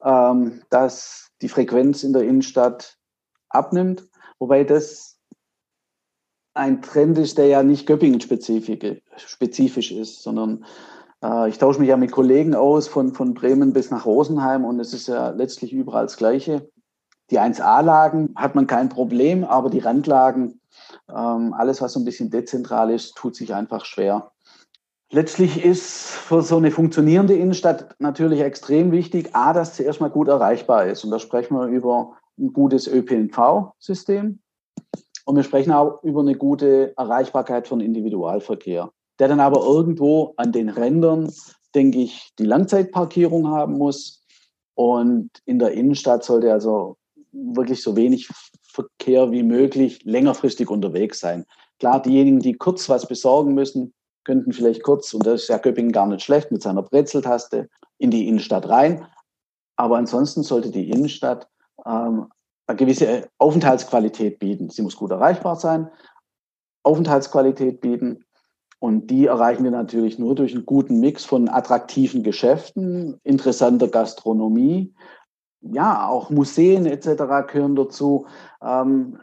ähm, 0.00 0.62
dass 0.70 1.32
die 1.42 1.48
Frequenz 1.48 2.04
in 2.04 2.12
der 2.12 2.22
Innenstadt 2.22 2.96
abnimmt, 3.48 4.08
wobei 4.38 4.62
das 4.62 5.18
ein 6.54 6.82
Trend 6.82 7.18
ist, 7.18 7.36
der 7.36 7.48
ja 7.48 7.64
nicht 7.64 7.88
Göppingen-spezifisch 7.88 9.90
ist, 9.90 10.22
sondern 10.22 10.64
äh, 11.24 11.48
ich 11.48 11.58
tausche 11.58 11.80
mich 11.80 11.88
ja 11.88 11.96
mit 11.96 12.12
Kollegen 12.12 12.54
aus 12.54 12.86
von, 12.86 13.12
von 13.12 13.34
Bremen 13.34 13.72
bis 13.72 13.90
nach 13.90 14.06
Rosenheim 14.06 14.64
und 14.64 14.78
es 14.78 14.94
ist 14.94 15.08
ja 15.08 15.30
letztlich 15.30 15.72
überall 15.72 16.04
das 16.04 16.16
Gleiche. 16.16 16.70
Die 17.32 17.40
1a-Lagen 17.40 18.34
hat 18.36 18.54
man 18.54 18.68
kein 18.68 18.88
Problem, 18.88 19.42
aber 19.42 19.68
die 19.68 19.80
Randlagen, 19.80 20.60
ähm, 21.08 21.54
alles, 21.54 21.82
was 21.82 21.94
so 21.94 21.98
ein 21.98 22.04
bisschen 22.04 22.30
dezentral 22.30 22.92
ist, 22.92 23.16
tut 23.16 23.34
sich 23.34 23.52
einfach 23.52 23.84
schwer. 23.84 24.30
Letztlich 25.10 25.64
ist 25.64 26.10
für 26.10 26.42
so 26.42 26.58
eine 26.58 26.70
funktionierende 26.70 27.34
Innenstadt 27.34 27.96
natürlich 27.98 28.40
extrem 28.40 28.92
wichtig, 28.92 29.30
a, 29.34 29.54
dass 29.54 29.74
sie 29.76 29.84
erstmal 29.84 30.10
gut 30.10 30.28
erreichbar 30.28 30.86
ist. 30.86 31.02
Und 31.02 31.10
da 31.10 31.18
sprechen 31.18 31.56
wir 31.56 31.66
über 31.66 32.12
ein 32.38 32.52
gutes 32.52 32.86
ÖPNV-System. 32.86 34.38
Und 35.24 35.36
wir 35.36 35.42
sprechen 35.42 35.72
auch 35.72 36.02
über 36.02 36.20
eine 36.20 36.34
gute 36.34 36.94
Erreichbarkeit 36.98 37.68
von 37.68 37.80
Individualverkehr, 37.80 38.90
der 39.18 39.28
dann 39.28 39.40
aber 39.40 39.64
irgendwo 39.64 40.34
an 40.36 40.52
den 40.52 40.68
Rändern, 40.68 41.32
denke 41.74 41.98
ich, 41.98 42.30
die 42.38 42.44
Langzeitparkierung 42.44 43.48
haben 43.48 43.78
muss. 43.78 44.22
Und 44.74 45.30
in 45.46 45.58
der 45.58 45.72
Innenstadt 45.72 46.22
sollte 46.22 46.52
also 46.52 46.98
wirklich 47.32 47.82
so 47.82 47.96
wenig 47.96 48.28
Verkehr 48.62 49.30
wie 49.30 49.42
möglich 49.42 50.04
längerfristig 50.04 50.68
unterwegs 50.68 51.20
sein. 51.20 51.46
Klar, 51.78 52.02
diejenigen, 52.02 52.40
die 52.40 52.54
kurz 52.54 52.88
was 52.88 53.08
besorgen 53.08 53.54
müssen, 53.54 53.94
könnten 54.28 54.52
vielleicht 54.52 54.82
kurz, 54.82 55.14
und 55.14 55.24
das 55.24 55.42
ist 55.42 55.48
ja 55.48 55.56
Göppingen 55.56 55.90
gar 55.90 56.06
nicht 56.06 56.22
schlecht, 56.22 56.52
mit 56.52 56.60
seiner 56.60 56.82
Brezeltaste 56.82 57.70
in 57.96 58.10
die 58.10 58.28
Innenstadt 58.28 58.68
rein. 58.68 59.06
Aber 59.76 59.96
ansonsten 59.96 60.42
sollte 60.42 60.70
die 60.70 60.90
Innenstadt 60.90 61.48
ähm, 61.86 62.26
eine 62.66 62.76
gewisse 62.76 63.30
Aufenthaltsqualität 63.38 64.38
bieten. 64.38 64.68
Sie 64.68 64.82
muss 64.82 64.96
gut 64.96 65.12
erreichbar 65.12 65.56
sein, 65.56 65.88
Aufenthaltsqualität 66.82 67.80
bieten. 67.80 68.26
Und 68.80 69.06
die 69.06 69.26
erreichen 69.26 69.64
wir 69.64 69.70
natürlich 69.70 70.18
nur 70.18 70.34
durch 70.34 70.54
einen 70.54 70.66
guten 70.66 71.00
Mix 71.00 71.24
von 71.24 71.48
attraktiven 71.48 72.22
Geschäften, 72.22 73.18
interessanter 73.24 73.88
Gastronomie, 73.88 74.94
ja, 75.62 76.06
auch 76.06 76.28
Museen 76.28 76.84
etc. 76.84 77.48
gehören 77.50 77.76
dazu. 77.76 78.26
Ähm, 78.62 79.18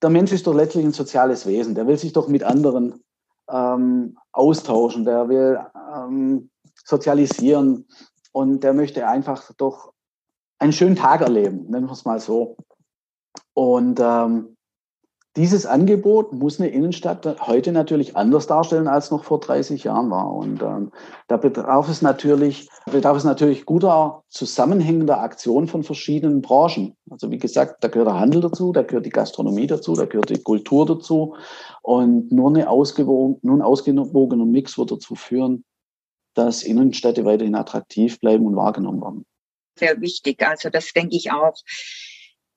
der 0.00 0.10
Mensch 0.10 0.30
ist 0.30 0.46
doch 0.46 0.54
letztlich 0.54 0.84
ein 0.84 0.92
soziales 0.92 1.44
Wesen. 1.44 1.74
Der 1.74 1.88
will 1.88 1.98
sich 1.98 2.12
doch 2.12 2.28
mit 2.28 2.44
anderen 2.44 3.02
ähm, 3.50 4.16
austauschen, 4.32 5.04
der 5.04 5.28
will 5.28 5.58
ähm, 5.94 6.50
sozialisieren 6.84 7.86
und 8.32 8.62
der 8.62 8.74
möchte 8.74 9.06
einfach 9.06 9.50
doch 9.56 9.92
einen 10.58 10.72
schönen 10.72 10.96
Tag 10.96 11.20
erleben, 11.20 11.66
nennen 11.68 11.86
wir 11.86 11.92
es 11.92 12.04
mal 12.04 12.20
so. 12.20 12.56
Und 13.54 14.00
ähm, 14.00 14.56
dieses 15.38 15.66
Angebot 15.66 16.32
muss 16.32 16.58
eine 16.58 16.70
Innenstadt 16.70 17.24
heute 17.46 17.70
natürlich 17.70 18.16
anders 18.16 18.48
darstellen, 18.48 18.88
als 18.88 19.12
noch 19.12 19.22
vor 19.22 19.38
30 19.38 19.84
Jahren 19.84 20.10
war. 20.10 20.32
Und 20.32 20.62
ähm, 20.62 20.90
da 21.28 21.36
bedarf 21.36 21.88
es 21.88 22.02
natürlich, 22.02 22.68
bedarf 22.90 23.16
es 23.16 23.22
natürlich 23.22 23.64
guter 23.64 24.24
zusammenhängender 24.28 25.20
Aktion 25.20 25.68
von 25.68 25.84
verschiedenen 25.84 26.42
Branchen. 26.42 26.96
Also 27.08 27.30
wie 27.30 27.38
gesagt, 27.38 27.84
da 27.84 27.88
gehört 27.88 28.08
der 28.08 28.18
Handel 28.18 28.40
dazu, 28.40 28.72
da 28.72 28.82
gehört 28.82 29.06
die 29.06 29.10
Gastronomie 29.10 29.68
dazu, 29.68 29.94
da 29.94 30.06
gehört 30.06 30.30
die 30.30 30.42
Kultur 30.42 30.86
dazu. 30.86 31.36
Und 31.88 32.30
nur, 32.30 32.50
eine 32.50 32.68
ausgewogen, 32.68 33.38
nur 33.40 33.56
ein 33.56 33.62
ausgewogener 33.62 34.44
Mix 34.44 34.76
wird 34.76 34.90
dazu 34.90 35.14
führen, 35.14 35.64
dass 36.34 36.62
Innenstädte 36.62 37.24
weiterhin 37.24 37.54
attraktiv 37.54 38.20
bleiben 38.20 38.44
und 38.44 38.56
wahrgenommen 38.56 39.00
werden. 39.00 39.26
Sehr 39.78 39.98
wichtig. 39.98 40.46
Also 40.46 40.68
das 40.68 40.92
denke 40.92 41.16
ich 41.16 41.32
auch 41.32 41.54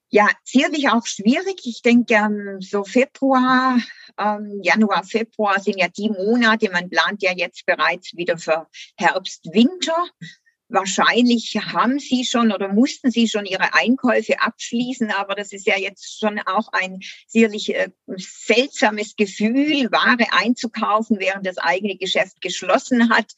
ja, 0.10 0.28
sicherlich 0.44 0.89
auch 0.89 1.06
schwierig. 1.06 1.62
Ich 1.63 1.82
denke, 1.82 2.13
ähm, 2.15 2.58
so 2.60 2.84
Februar, 2.84 3.78
ähm, 4.17 4.60
Januar, 4.62 5.06
Februar 5.06 5.62
sind 5.62 5.80
ja 5.80 5.88
die 5.88 6.10
Monate, 6.10 6.70
man 6.70 6.89
plant 6.89 7.24
ja 7.24 7.32
jetzt 7.34 7.65
bereits 7.65 8.13
wieder 8.17 8.38
für 8.38 8.67
Herbst, 8.98 9.46
Winter. 9.54 10.10
Wahrscheinlich 10.72 11.58
haben 11.58 12.00
Sie 12.00 12.24
schon 12.24 12.54
oder 12.54 12.70
mussten 12.70 13.12
Sie 13.12 13.28
schon 13.28 13.46
Ihre 13.46 13.74
Einkäufe 13.74 14.40
abschließen, 14.40 15.12
aber 15.12 15.36
das 15.36 15.52
ist 15.52 15.68
ja 15.68 15.78
jetzt 15.78 16.18
schon 16.18 16.40
auch 16.40 16.70
ein 16.72 17.00
sicherlich 17.28 17.76
äh, 17.76 17.90
seltsames 18.16 19.18
Gefühl, 19.18 19.92
Ware 19.92 20.26
einzukaufen, 20.32 21.20
während 21.20 21.46
das 21.46 21.58
eigene 21.58 21.98
Geschäft 21.98 22.40
geschlossen 22.40 23.10
hat. 23.10 23.34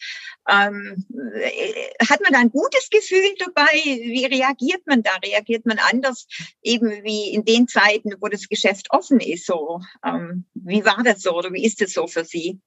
Ähm, 0.47 1.07
äh, 1.33 2.05
hat 2.07 2.21
man 2.21 2.33
da 2.33 2.39
ein 2.39 2.51
gutes 2.51 2.89
Gefühl 2.91 3.33
dabei? 3.39 3.71
Wie 3.73 4.25
reagiert 4.25 4.85
man 4.85 5.01
da? 5.01 5.15
Reagiert 5.25 5.65
man 5.65 5.79
anders 5.79 6.27
eben 6.61 7.03
wie 7.03 7.33
in 7.33 7.45
den 7.45 7.67
Zeiten, 7.67 8.11
wo 8.21 8.27
das 8.27 8.47
Geschäft 8.47 8.91
offen 8.91 9.19
ist? 9.19 9.47
So, 9.47 9.81
ähm, 10.05 10.45
wie 10.53 10.85
war 10.85 11.01
das 11.03 11.23
so 11.23 11.35
oder 11.35 11.51
wie 11.51 11.65
ist 11.65 11.81
es 11.81 11.93
so 11.93 12.05
für 12.05 12.25
Sie? 12.25 12.61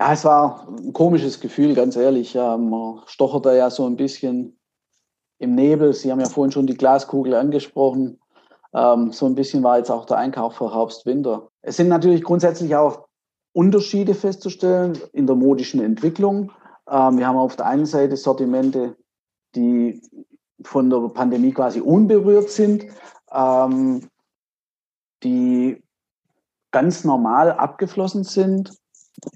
Ja, 0.00 0.14
es 0.14 0.24
war 0.24 0.66
ein 0.66 0.94
komisches 0.94 1.40
Gefühl, 1.40 1.74
ganz 1.74 1.94
ehrlich. 1.94 2.34
Man 2.34 3.02
stochert 3.04 3.44
da 3.44 3.52
ja 3.52 3.68
so 3.68 3.84
ein 3.84 3.96
bisschen 3.96 4.58
im 5.38 5.54
Nebel. 5.54 5.92
Sie 5.92 6.10
haben 6.10 6.20
ja 6.20 6.28
vorhin 6.30 6.52
schon 6.52 6.66
die 6.66 6.76
Glaskugel 6.76 7.34
angesprochen. 7.34 8.18
Ähm, 8.72 9.12
so 9.12 9.26
ein 9.26 9.34
bisschen 9.34 9.62
war 9.62 9.76
jetzt 9.76 9.90
auch 9.90 10.06
der 10.06 10.16
Einkauf 10.16 10.54
für 10.54 10.74
Herbst, 10.74 11.04
Winter. 11.04 11.50
Es 11.60 11.76
sind 11.76 11.88
natürlich 11.88 12.22
grundsätzlich 12.22 12.74
auch 12.76 13.08
Unterschiede 13.52 14.14
festzustellen 14.14 14.98
in 15.12 15.26
der 15.26 15.36
modischen 15.36 15.82
Entwicklung. 15.82 16.50
Ähm, 16.88 17.18
wir 17.18 17.26
haben 17.26 17.36
auf 17.36 17.56
der 17.56 17.66
einen 17.66 17.84
Seite 17.84 18.16
Sortimente, 18.16 18.96
die 19.54 20.00
von 20.62 20.88
der 20.88 21.10
Pandemie 21.10 21.52
quasi 21.52 21.82
unberührt 21.82 22.48
sind, 22.48 22.86
ähm, 23.30 24.08
die 25.22 25.84
ganz 26.70 27.04
normal 27.04 27.52
abgeflossen 27.52 28.24
sind 28.24 28.79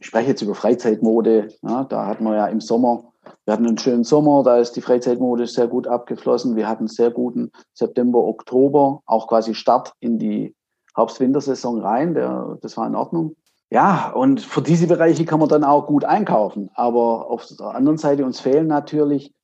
ich 0.00 0.06
spreche 0.06 0.30
jetzt 0.30 0.42
über 0.42 0.54
Freizeitmode. 0.54 1.48
Ja, 1.62 1.84
da 1.84 2.06
hatten 2.06 2.24
wir 2.24 2.34
ja 2.34 2.46
im 2.46 2.60
Sommer, 2.60 3.12
wir 3.44 3.52
hatten 3.52 3.66
einen 3.66 3.78
schönen 3.78 4.04
Sommer, 4.04 4.42
da 4.42 4.58
ist 4.58 4.72
die 4.72 4.80
Freizeitmode 4.80 5.46
sehr 5.46 5.68
gut 5.68 5.86
abgeflossen. 5.86 6.56
Wir 6.56 6.68
hatten 6.68 6.82
einen 6.82 6.88
sehr 6.88 7.10
guten 7.10 7.50
September, 7.72 8.18
Oktober, 8.18 9.02
auch 9.06 9.28
quasi 9.28 9.54
Start 9.54 9.92
in 10.00 10.18
die 10.18 10.54
Herbst-Wintersaison 10.94 11.80
rein. 11.80 12.14
Der, 12.14 12.58
das 12.62 12.76
war 12.76 12.86
in 12.86 12.94
Ordnung. 12.94 13.36
Ja, 13.70 14.10
und 14.10 14.40
für 14.40 14.62
diese 14.62 14.86
Bereiche 14.86 15.24
kann 15.24 15.40
man 15.40 15.48
dann 15.48 15.64
auch 15.64 15.86
gut 15.86 16.04
einkaufen. 16.04 16.70
Aber 16.74 17.30
auf 17.30 17.46
der 17.46 17.74
anderen 17.74 17.98
Seite 17.98 18.24
uns 18.24 18.40
fehlen 18.40 18.68
natürlich 18.68 19.34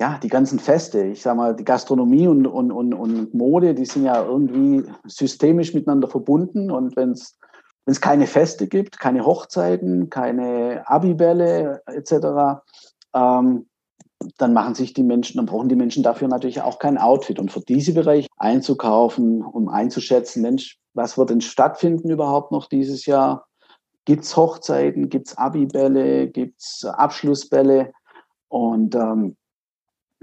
ja, 0.00 0.18
die 0.22 0.28
ganzen 0.28 0.58
Feste. 0.58 1.04
Ich 1.04 1.22
sage 1.22 1.36
mal, 1.36 1.56
die 1.56 1.64
Gastronomie 1.64 2.26
und, 2.26 2.46
und, 2.46 2.72
und, 2.72 2.94
und 2.94 3.34
Mode, 3.34 3.74
die 3.74 3.84
sind 3.84 4.04
ja 4.04 4.24
irgendwie 4.24 4.84
systemisch 5.06 5.74
miteinander 5.74 6.08
verbunden. 6.08 6.70
Und 6.70 6.96
wenn 6.96 7.10
es 7.10 7.38
wenn 7.84 7.92
es 7.92 8.00
keine 8.00 8.26
Feste 8.26 8.68
gibt, 8.68 8.98
keine 8.98 9.26
Hochzeiten, 9.26 10.10
keine 10.10 10.84
Abibälle 10.86 11.82
etc., 11.86 12.62
ähm, 13.14 13.66
dann 14.38 14.52
machen 14.52 14.76
sich 14.76 14.92
die 14.92 15.02
Menschen, 15.02 15.38
dann 15.38 15.46
brauchen 15.46 15.68
die 15.68 15.74
Menschen 15.74 16.04
dafür 16.04 16.28
natürlich 16.28 16.62
auch 16.62 16.78
kein 16.78 16.96
Outfit. 16.96 17.40
Und 17.40 17.50
für 17.50 17.60
diese 17.60 17.92
Bereich 17.92 18.28
einzukaufen, 18.36 19.42
um 19.42 19.68
einzuschätzen, 19.68 20.42
Mensch, 20.42 20.78
was 20.94 21.18
wird 21.18 21.30
denn 21.30 21.40
stattfinden 21.40 22.08
überhaupt 22.08 22.52
noch 22.52 22.68
dieses 22.68 23.04
Jahr? 23.06 23.46
Gibt 24.04 24.24
es 24.24 24.36
Hochzeiten, 24.36 25.08
gibt 25.08 25.28
es 25.28 25.38
Abibälle, 25.38 26.28
gibt 26.28 26.60
es 26.60 26.84
Abschlussbälle? 26.84 27.92
Und 28.48 28.94
ähm, 28.94 29.36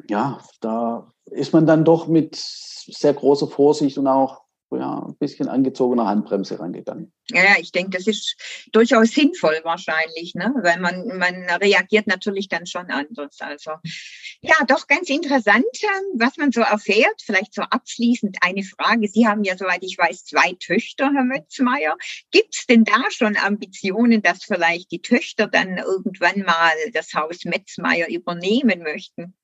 ja, 0.10 0.40
da 0.62 1.08
ist 1.26 1.54
man 1.54 1.66
dann 1.66 1.84
doch 1.84 2.08
mit 2.08 2.36
sehr 2.36 3.14
großer 3.14 3.48
Vorsicht 3.48 3.98
und 3.98 4.08
auch 4.08 4.42
ja, 4.72 5.06
ein 5.08 5.16
bisschen 5.18 5.48
angezogener 5.48 6.08
Handbremse 6.08 6.60
rangegangen. 6.60 7.12
Ja, 7.32 7.56
ich 7.60 7.72
denke, 7.72 7.98
das 7.98 8.08
ist 8.08 8.36
durchaus 8.72 9.12
sinnvoll 9.12 9.60
wahrscheinlich, 9.64 10.36
ne? 10.36 10.54
weil 10.62 10.80
man, 10.80 11.18
man 11.18 11.46
reagiert 11.62 12.08
natürlich 12.08 12.50
dann 12.50 12.66
schon 12.66 12.90
anders. 12.90 13.38
Also 13.40 13.72
Ja, 14.42 14.56
doch 14.68 14.88
ganz 14.88 15.10
interessant, 15.10 15.66
ähm, 15.84 16.20
was 16.20 16.38
man 16.38 16.52
so 16.52 16.62
erfährt. 16.62 17.22
Vielleicht 17.24 17.54
so 17.54 17.62
abschließend 17.62 18.38
eine 18.42 18.64
Frage. 18.64 19.08
Sie 19.08 19.28
haben 19.28 19.44
ja, 19.44 19.58
soweit 19.58 19.84
ich 19.84 19.98
weiß, 19.98 20.26
zwei 20.26 20.54
Töchter, 20.60 21.12
Herr 21.14 21.24
Mötzmeier. 21.24 21.98
Gibt 22.32 22.56
es 22.56 22.66
denn 22.66 22.84
da 22.84 23.10
schon 23.10 23.38
Ambitionen, 23.38 24.22
dass 24.22 24.44
vielleicht 24.44 24.92
die 24.92 25.02
Töchter 25.02 25.48
dann 25.48 25.78
irgendwann 25.78 26.44
mal 26.44 26.72
das 26.94 27.14
Haus 27.14 27.44
Metzmeier 27.46 28.08
übernehmen 28.08 28.84
möchten? 28.84 29.36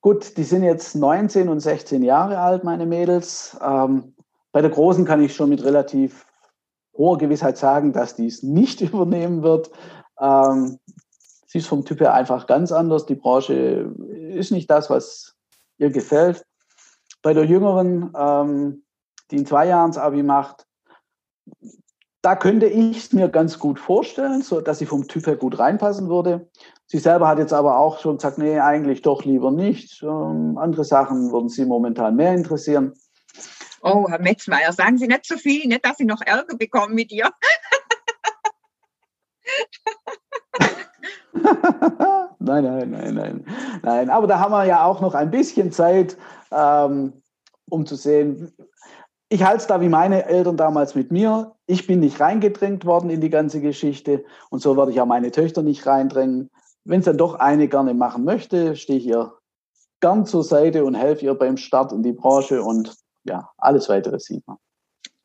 Gut, 0.00 0.36
die 0.36 0.42
sind 0.42 0.64
jetzt 0.64 0.96
19 0.96 1.48
und 1.48 1.60
16 1.60 2.02
Jahre 2.02 2.38
alt, 2.38 2.64
meine 2.64 2.86
Mädels. 2.86 3.56
Ähm, 3.62 4.14
bei 4.52 4.60
der 4.60 4.70
Großen 4.70 5.04
kann 5.04 5.22
ich 5.22 5.34
schon 5.34 5.48
mit 5.48 5.64
relativ 5.64 6.26
hoher 6.96 7.18
Gewissheit 7.18 7.56
sagen, 7.56 7.92
dass 7.92 8.14
die 8.14 8.26
es 8.26 8.42
nicht 8.42 8.80
übernehmen 8.80 9.42
wird. 9.42 9.70
Ähm, 10.20 10.78
sie 11.46 11.58
ist 11.58 11.66
vom 11.66 11.84
Typ 11.84 12.00
her 12.00 12.14
einfach 12.14 12.46
ganz 12.46 12.70
anders. 12.70 13.06
Die 13.06 13.14
Branche 13.14 13.54
ist 13.54 14.52
nicht 14.52 14.70
das, 14.70 14.90
was 14.90 15.34
ihr 15.78 15.90
gefällt. 15.90 16.44
Bei 17.22 17.34
der 17.34 17.44
Jüngeren, 17.44 18.12
ähm, 18.16 18.84
die 19.30 19.36
in 19.36 19.46
zwei 19.46 19.66
Jahren 19.66 19.90
das 19.90 19.98
Abi 19.98 20.22
macht, 20.22 20.66
da 22.20 22.36
könnte 22.36 22.66
ich 22.66 22.98
es 22.98 23.12
mir 23.12 23.28
ganz 23.28 23.58
gut 23.58 23.80
vorstellen, 23.80 24.42
so 24.42 24.60
dass 24.60 24.78
sie 24.78 24.86
vom 24.86 25.08
Typ 25.08 25.26
her 25.26 25.36
gut 25.36 25.58
reinpassen 25.58 26.08
würde. 26.08 26.48
Sie 26.86 26.98
selber 26.98 27.26
hat 27.26 27.38
jetzt 27.38 27.52
aber 27.52 27.78
auch 27.78 27.98
schon 27.98 28.16
gesagt, 28.16 28.38
nee, 28.38 28.60
eigentlich 28.60 29.02
doch 29.02 29.24
lieber 29.24 29.50
nicht. 29.50 30.02
Ähm, 30.02 30.56
andere 30.56 30.84
Sachen 30.84 31.32
würden 31.32 31.48
sie 31.48 31.64
momentan 31.64 32.14
mehr 32.14 32.34
interessieren. 32.34 32.92
Oh, 33.82 34.08
Herr 34.08 34.20
Metzmeier, 34.20 34.72
sagen 34.72 34.96
Sie 34.96 35.08
nicht 35.08 35.26
so 35.26 35.36
viel, 35.36 35.66
nicht, 35.66 35.84
dass 35.84 35.96
Sie 35.96 36.04
noch 36.04 36.20
Ärger 36.24 36.56
bekommen 36.56 36.94
mit 36.94 37.10
ihr. 37.10 37.28
nein, 42.38 42.64
nein, 42.64 42.90
nein, 42.90 43.14
nein. 43.14 43.44
Nein, 43.82 44.10
aber 44.10 44.28
da 44.28 44.38
haben 44.38 44.52
wir 44.52 44.64
ja 44.64 44.84
auch 44.84 45.00
noch 45.00 45.14
ein 45.14 45.32
bisschen 45.32 45.72
Zeit, 45.72 46.16
ähm, 46.52 47.12
um 47.68 47.84
zu 47.84 47.96
sehen. 47.96 48.54
Ich 49.28 49.42
halte 49.42 49.62
es 49.62 49.66
da 49.66 49.80
wie 49.80 49.88
meine 49.88 50.26
Eltern 50.26 50.56
damals 50.56 50.94
mit 50.94 51.10
mir. 51.10 51.56
Ich 51.66 51.88
bin 51.88 51.98
nicht 51.98 52.20
reingedrängt 52.20 52.84
worden 52.84 53.10
in 53.10 53.20
die 53.20 53.30
ganze 53.30 53.60
Geschichte 53.60 54.24
und 54.50 54.60
so 54.60 54.76
werde 54.76 54.92
ich 54.92 55.00
auch 55.00 55.06
meine 55.06 55.32
Töchter 55.32 55.62
nicht 55.62 55.86
reindrängen. 55.86 56.50
Wenn 56.84 57.00
es 57.00 57.06
dann 57.06 57.18
doch 57.18 57.34
eine 57.34 57.66
gerne 57.66 57.94
machen 57.94 58.22
möchte, 58.24 58.76
stehe 58.76 58.98
ich 59.00 59.06
ihr 59.06 59.32
gern 60.00 60.24
zur 60.26 60.44
Seite 60.44 60.84
und 60.84 60.94
helfe 60.94 61.24
ihr 61.24 61.34
beim 61.34 61.56
Start 61.56 61.92
in 61.92 62.02
die 62.04 62.12
Branche 62.12 62.62
und 62.62 63.01
ja, 63.24 63.50
alles 63.58 63.88
weitere 63.88 64.18
sieht 64.18 64.46
man. 64.46 64.58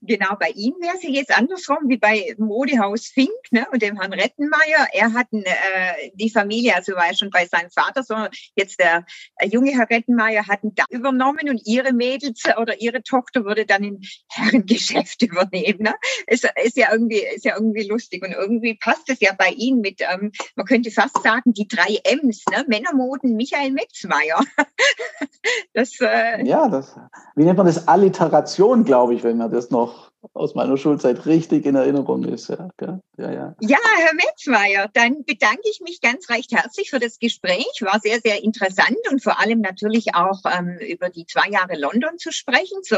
Genau, 0.01 0.35
bei 0.39 0.49
ihm 0.49 0.75
wäre 0.79 0.95
es 0.95 1.01
jetzt 1.03 1.35
andersrum 1.35 1.89
wie 1.89 1.97
bei 1.97 2.35
Modehaus 2.37 3.07
Fink 3.07 3.31
ne, 3.49 3.65
und 3.71 3.81
dem 3.81 3.99
Herrn 3.99 4.13
Rettenmeier. 4.13 4.87
Er 4.93 5.13
hat 5.13 5.27
äh, 5.31 6.11
die 6.13 6.29
Familie, 6.29 6.75
also 6.75 6.93
war 6.93 7.07
er 7.07 7.15
schon 7.15 7.31
bei 7.31 7.47
seinem 7.47 7.71
Vater, 7.71 8.03
sondern 8.03 8.29
jetzt 8.55 8.79
der 8.79 9.05
äh, 9.37 9.47
junge 9.47 9.71
Herr 9.71 9.89
Rettenmeier 9.89 10.47
hat 10.47 10.63
ihn 10.63 10.75
da 10.75 10.83
übernommen 10.91 11.49
und 11.49 11.61
ihre 11.65 11.93
Mädels 11.93 12.43
oder 12.61 12.79
ihre 12.79 13.01
Tochter 13.01 13.43
würde 13.43 13.65
dann 13.65 13.83
in 13.83 14.01
Herrengeschäft 14.29 15.21
übernehmen. 15.23 15.81
Ne? 15.81 15.95
Ist, 16.27 16.47
ist, 16.63 16.77
ja 16.77 16.91
irgendwie, 16.91 17.23
ist 17.35 17.45
ja 17.45 17.55
irgendwie 17.55 17.87
lustig 17.87 18.23
und 18.23 18.33
irgendwie 18.33 18.75
passt 18.75 19.09
es 19.09 19.19
ja 19.19 19.33
bei 19.35 19.49
ihm 19.49 19.79
mit, 19.79 20.01
ähm, 20.01 20.31
man 20.55 20.67
könnte 20.67 20.91
fast 20.91 21.23
sagen, 21.23 21.53
die 21.53 21.67
drei 21.67 21.97
M's, 22.03 22.43
ne? 22.51 22.65
Männermoden 22.67 23.35
Michael 23.35 23.71
Metzmeier. 23.71 24.43
das, 25.73 25.99
äh, 26.01 26.45
ja, 26.45 26.69
das, 26.69 26.95
wie 27.35 27.45
nennt 27.45 27.57
man 27.57 27.65
das? 27.65 27.87
Alliteration, 27.87 28.83
glaube 28.83 29.15
ich, 29.15 29.23
wenn 29.23 29.37
man 29.37 29.49
das 29.49 29.71
noch 29.71 29.86
noch 29.87 30.11
aus 30.33 30.55
meiner 30.55 30.77
Schulzeit 30.77 31.25
richtig 31.25 31.65
in 31.65 31.75
Erinnerung 31.75 32.23
ist. 32.25 32.49
Ja, 32.49 32.69
ja, 32.81 32.99
ja. 33.17 33.55
ja 33.59 33.77
Herr 33.97 34.13
Metzmeier, 34.13 34.89
dann 34.93 35.23
bedanke 35.25 35.63
ich 35.71 35.79
mich 35.81 36.01
ganz 36.01 36.29
recht 36.29 36.51
herzlich 36.51 36.89
für 36.89 36.99
das 36.99 37.19
Gespräch. 37.19 37.67
War 37.81 37.99
sehr, 37.99 38.19
sehr 38.19 38.43
interessant 38.43 38.97
und 39.09 39.23
vor 39.23 39.39
allem 39.39 39.61
natürlich 39.61 40.15
auch 40.15 40.41
ähm, 40.45 40.77
über 40.79 41.09
die 41.09 41.25
zwei 41.25 41.49
Jahre 41.49 41.77
London 41.77 42.17
zu 42.17 42.31
sprechen. 42.31 42.79
So, 42.83 42.97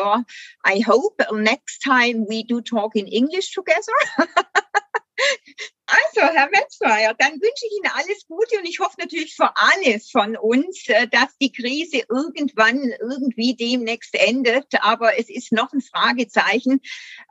I 0.67 0.85
hope 0.85 1.23
next 1.35 1.81
time 1.83 2.25
we 2.27 2.43
do 2.45 2.61
talk 2.61 2.95
in 2.95 3.07
English 3.07 3.51
together. 3.51 3.93
Also, 6.21 6.33
Herr 6.33 6.49
Metzmeier, 6.49 7.15
dann 7.17 7.33
wünsche 7.33 7.65
ich 7.65 7.77
Ihnen 7.77 7.91
alles 7.93 8.27
Gute 8.27 8.59
und 8.59 8.65
ich 8.65 8.79
hoffe 8.79 8.95
natürlich 8.99 9.35
für 9.35 9.51
alle 9.55 9.99
von 10.11 10.35
uns, 10.35 10.87
äh, 10.87 11.07
dass 11.07 11.37
die 11.39 11.51
Krise 11.51 12.03
irgendwann 12.09 12.91
irgendwie 12.99 13.55
demnächst 13.55 14.15
endet. 14.15 14.67
Aber 14.81 15.17
es 15.17 15.29
ist 15.29 15.53
noch 15.53 15.71
ein 15.71 15.81
Fragezeichen. 15.81 16.81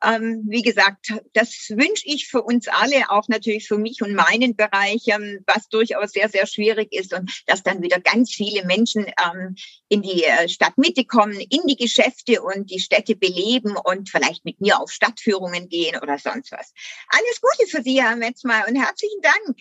Ähm, 0.02 0.44
wie 0.48 0.62
gesagt, 0.62 1.12
das 1.34 1.68
wünsche 1.68 2.04
ich 2.06 2.28
für 2.28 2.42
uns 2.42 2.68
alle, 2.68 3.10
auch 3.10 3.28
natürlich 3.28 3.68
für 3.68 3.78
mich 3.78 4.00
und 4.00 4.14
meinen 4.14 4.56
Bereich, 4.56 5.02
ähm, 5.08 5.40
was 5.46 5.68
durchaus 5.68 6.12
sehr, 6.12 6.30
sehr 6.30 6.46
schwierig 6.46 6.92
ist 6.92 7.12
und 7.12 7.30
dass 7.46 7.62
dann 7.62 7.82
wieder 7.82 8.00
ganz 8.00 8.32
viele 8.32 8.64
Menschen 8.64 9.06
ähm, 9.06 9.56
in 9.88 10.00
die 10.00 10.24
äh, 10.24 10.48
Stadtmitte 10.48 11.04
kommen, 11.04 11.38
in 11.38 11.66
die 11.66 11.76
Geschäfte 11.76 12.40
und 12.40 12.70
die 12.70 12.80
Städte 12.80 13.16
beleben 13.16 13.76
und 13.76 14.08
vielleicht 14.08 14.46
mit 14.46 14.62
mir 14.62 14.80
auf 14.80 14.90
Stadtführungen 14.90 15.68
gehen 15.68 16.00
oder 16.00 16.18
sonst 16.18 16.52
was. 16.52 16.72
alles 17.08 17.40
Gute 17.40 17.70
für 17.70 17.82
Sie, 17.82 18.02
Herr 18.02 18.16
Metzmeier 18.16 18.66
und 18.68 18.77
herzlichen 18.78 19.20
Dank. 19.22 19.58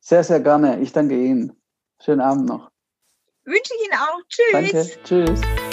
Sehr, 0.00 0.24
sehr 0.24 0.40
gerne. 0.40 0.80
Ich 0.80 0.92
danke 0.92 1.14
Ihnen. 1.14 1.60
Schönen 2.02 2.20
Abend 2.20 2.46
noch. 2.46 2.70
Wünsche 3.44 3.72
ich 3.78 3.86
Ihnen 3.86 3.98
auch. 3.98 4.20
Tschüss. 4.28 4.98
Danke. 5.04 5.34
Tschüss. 5.34 5.67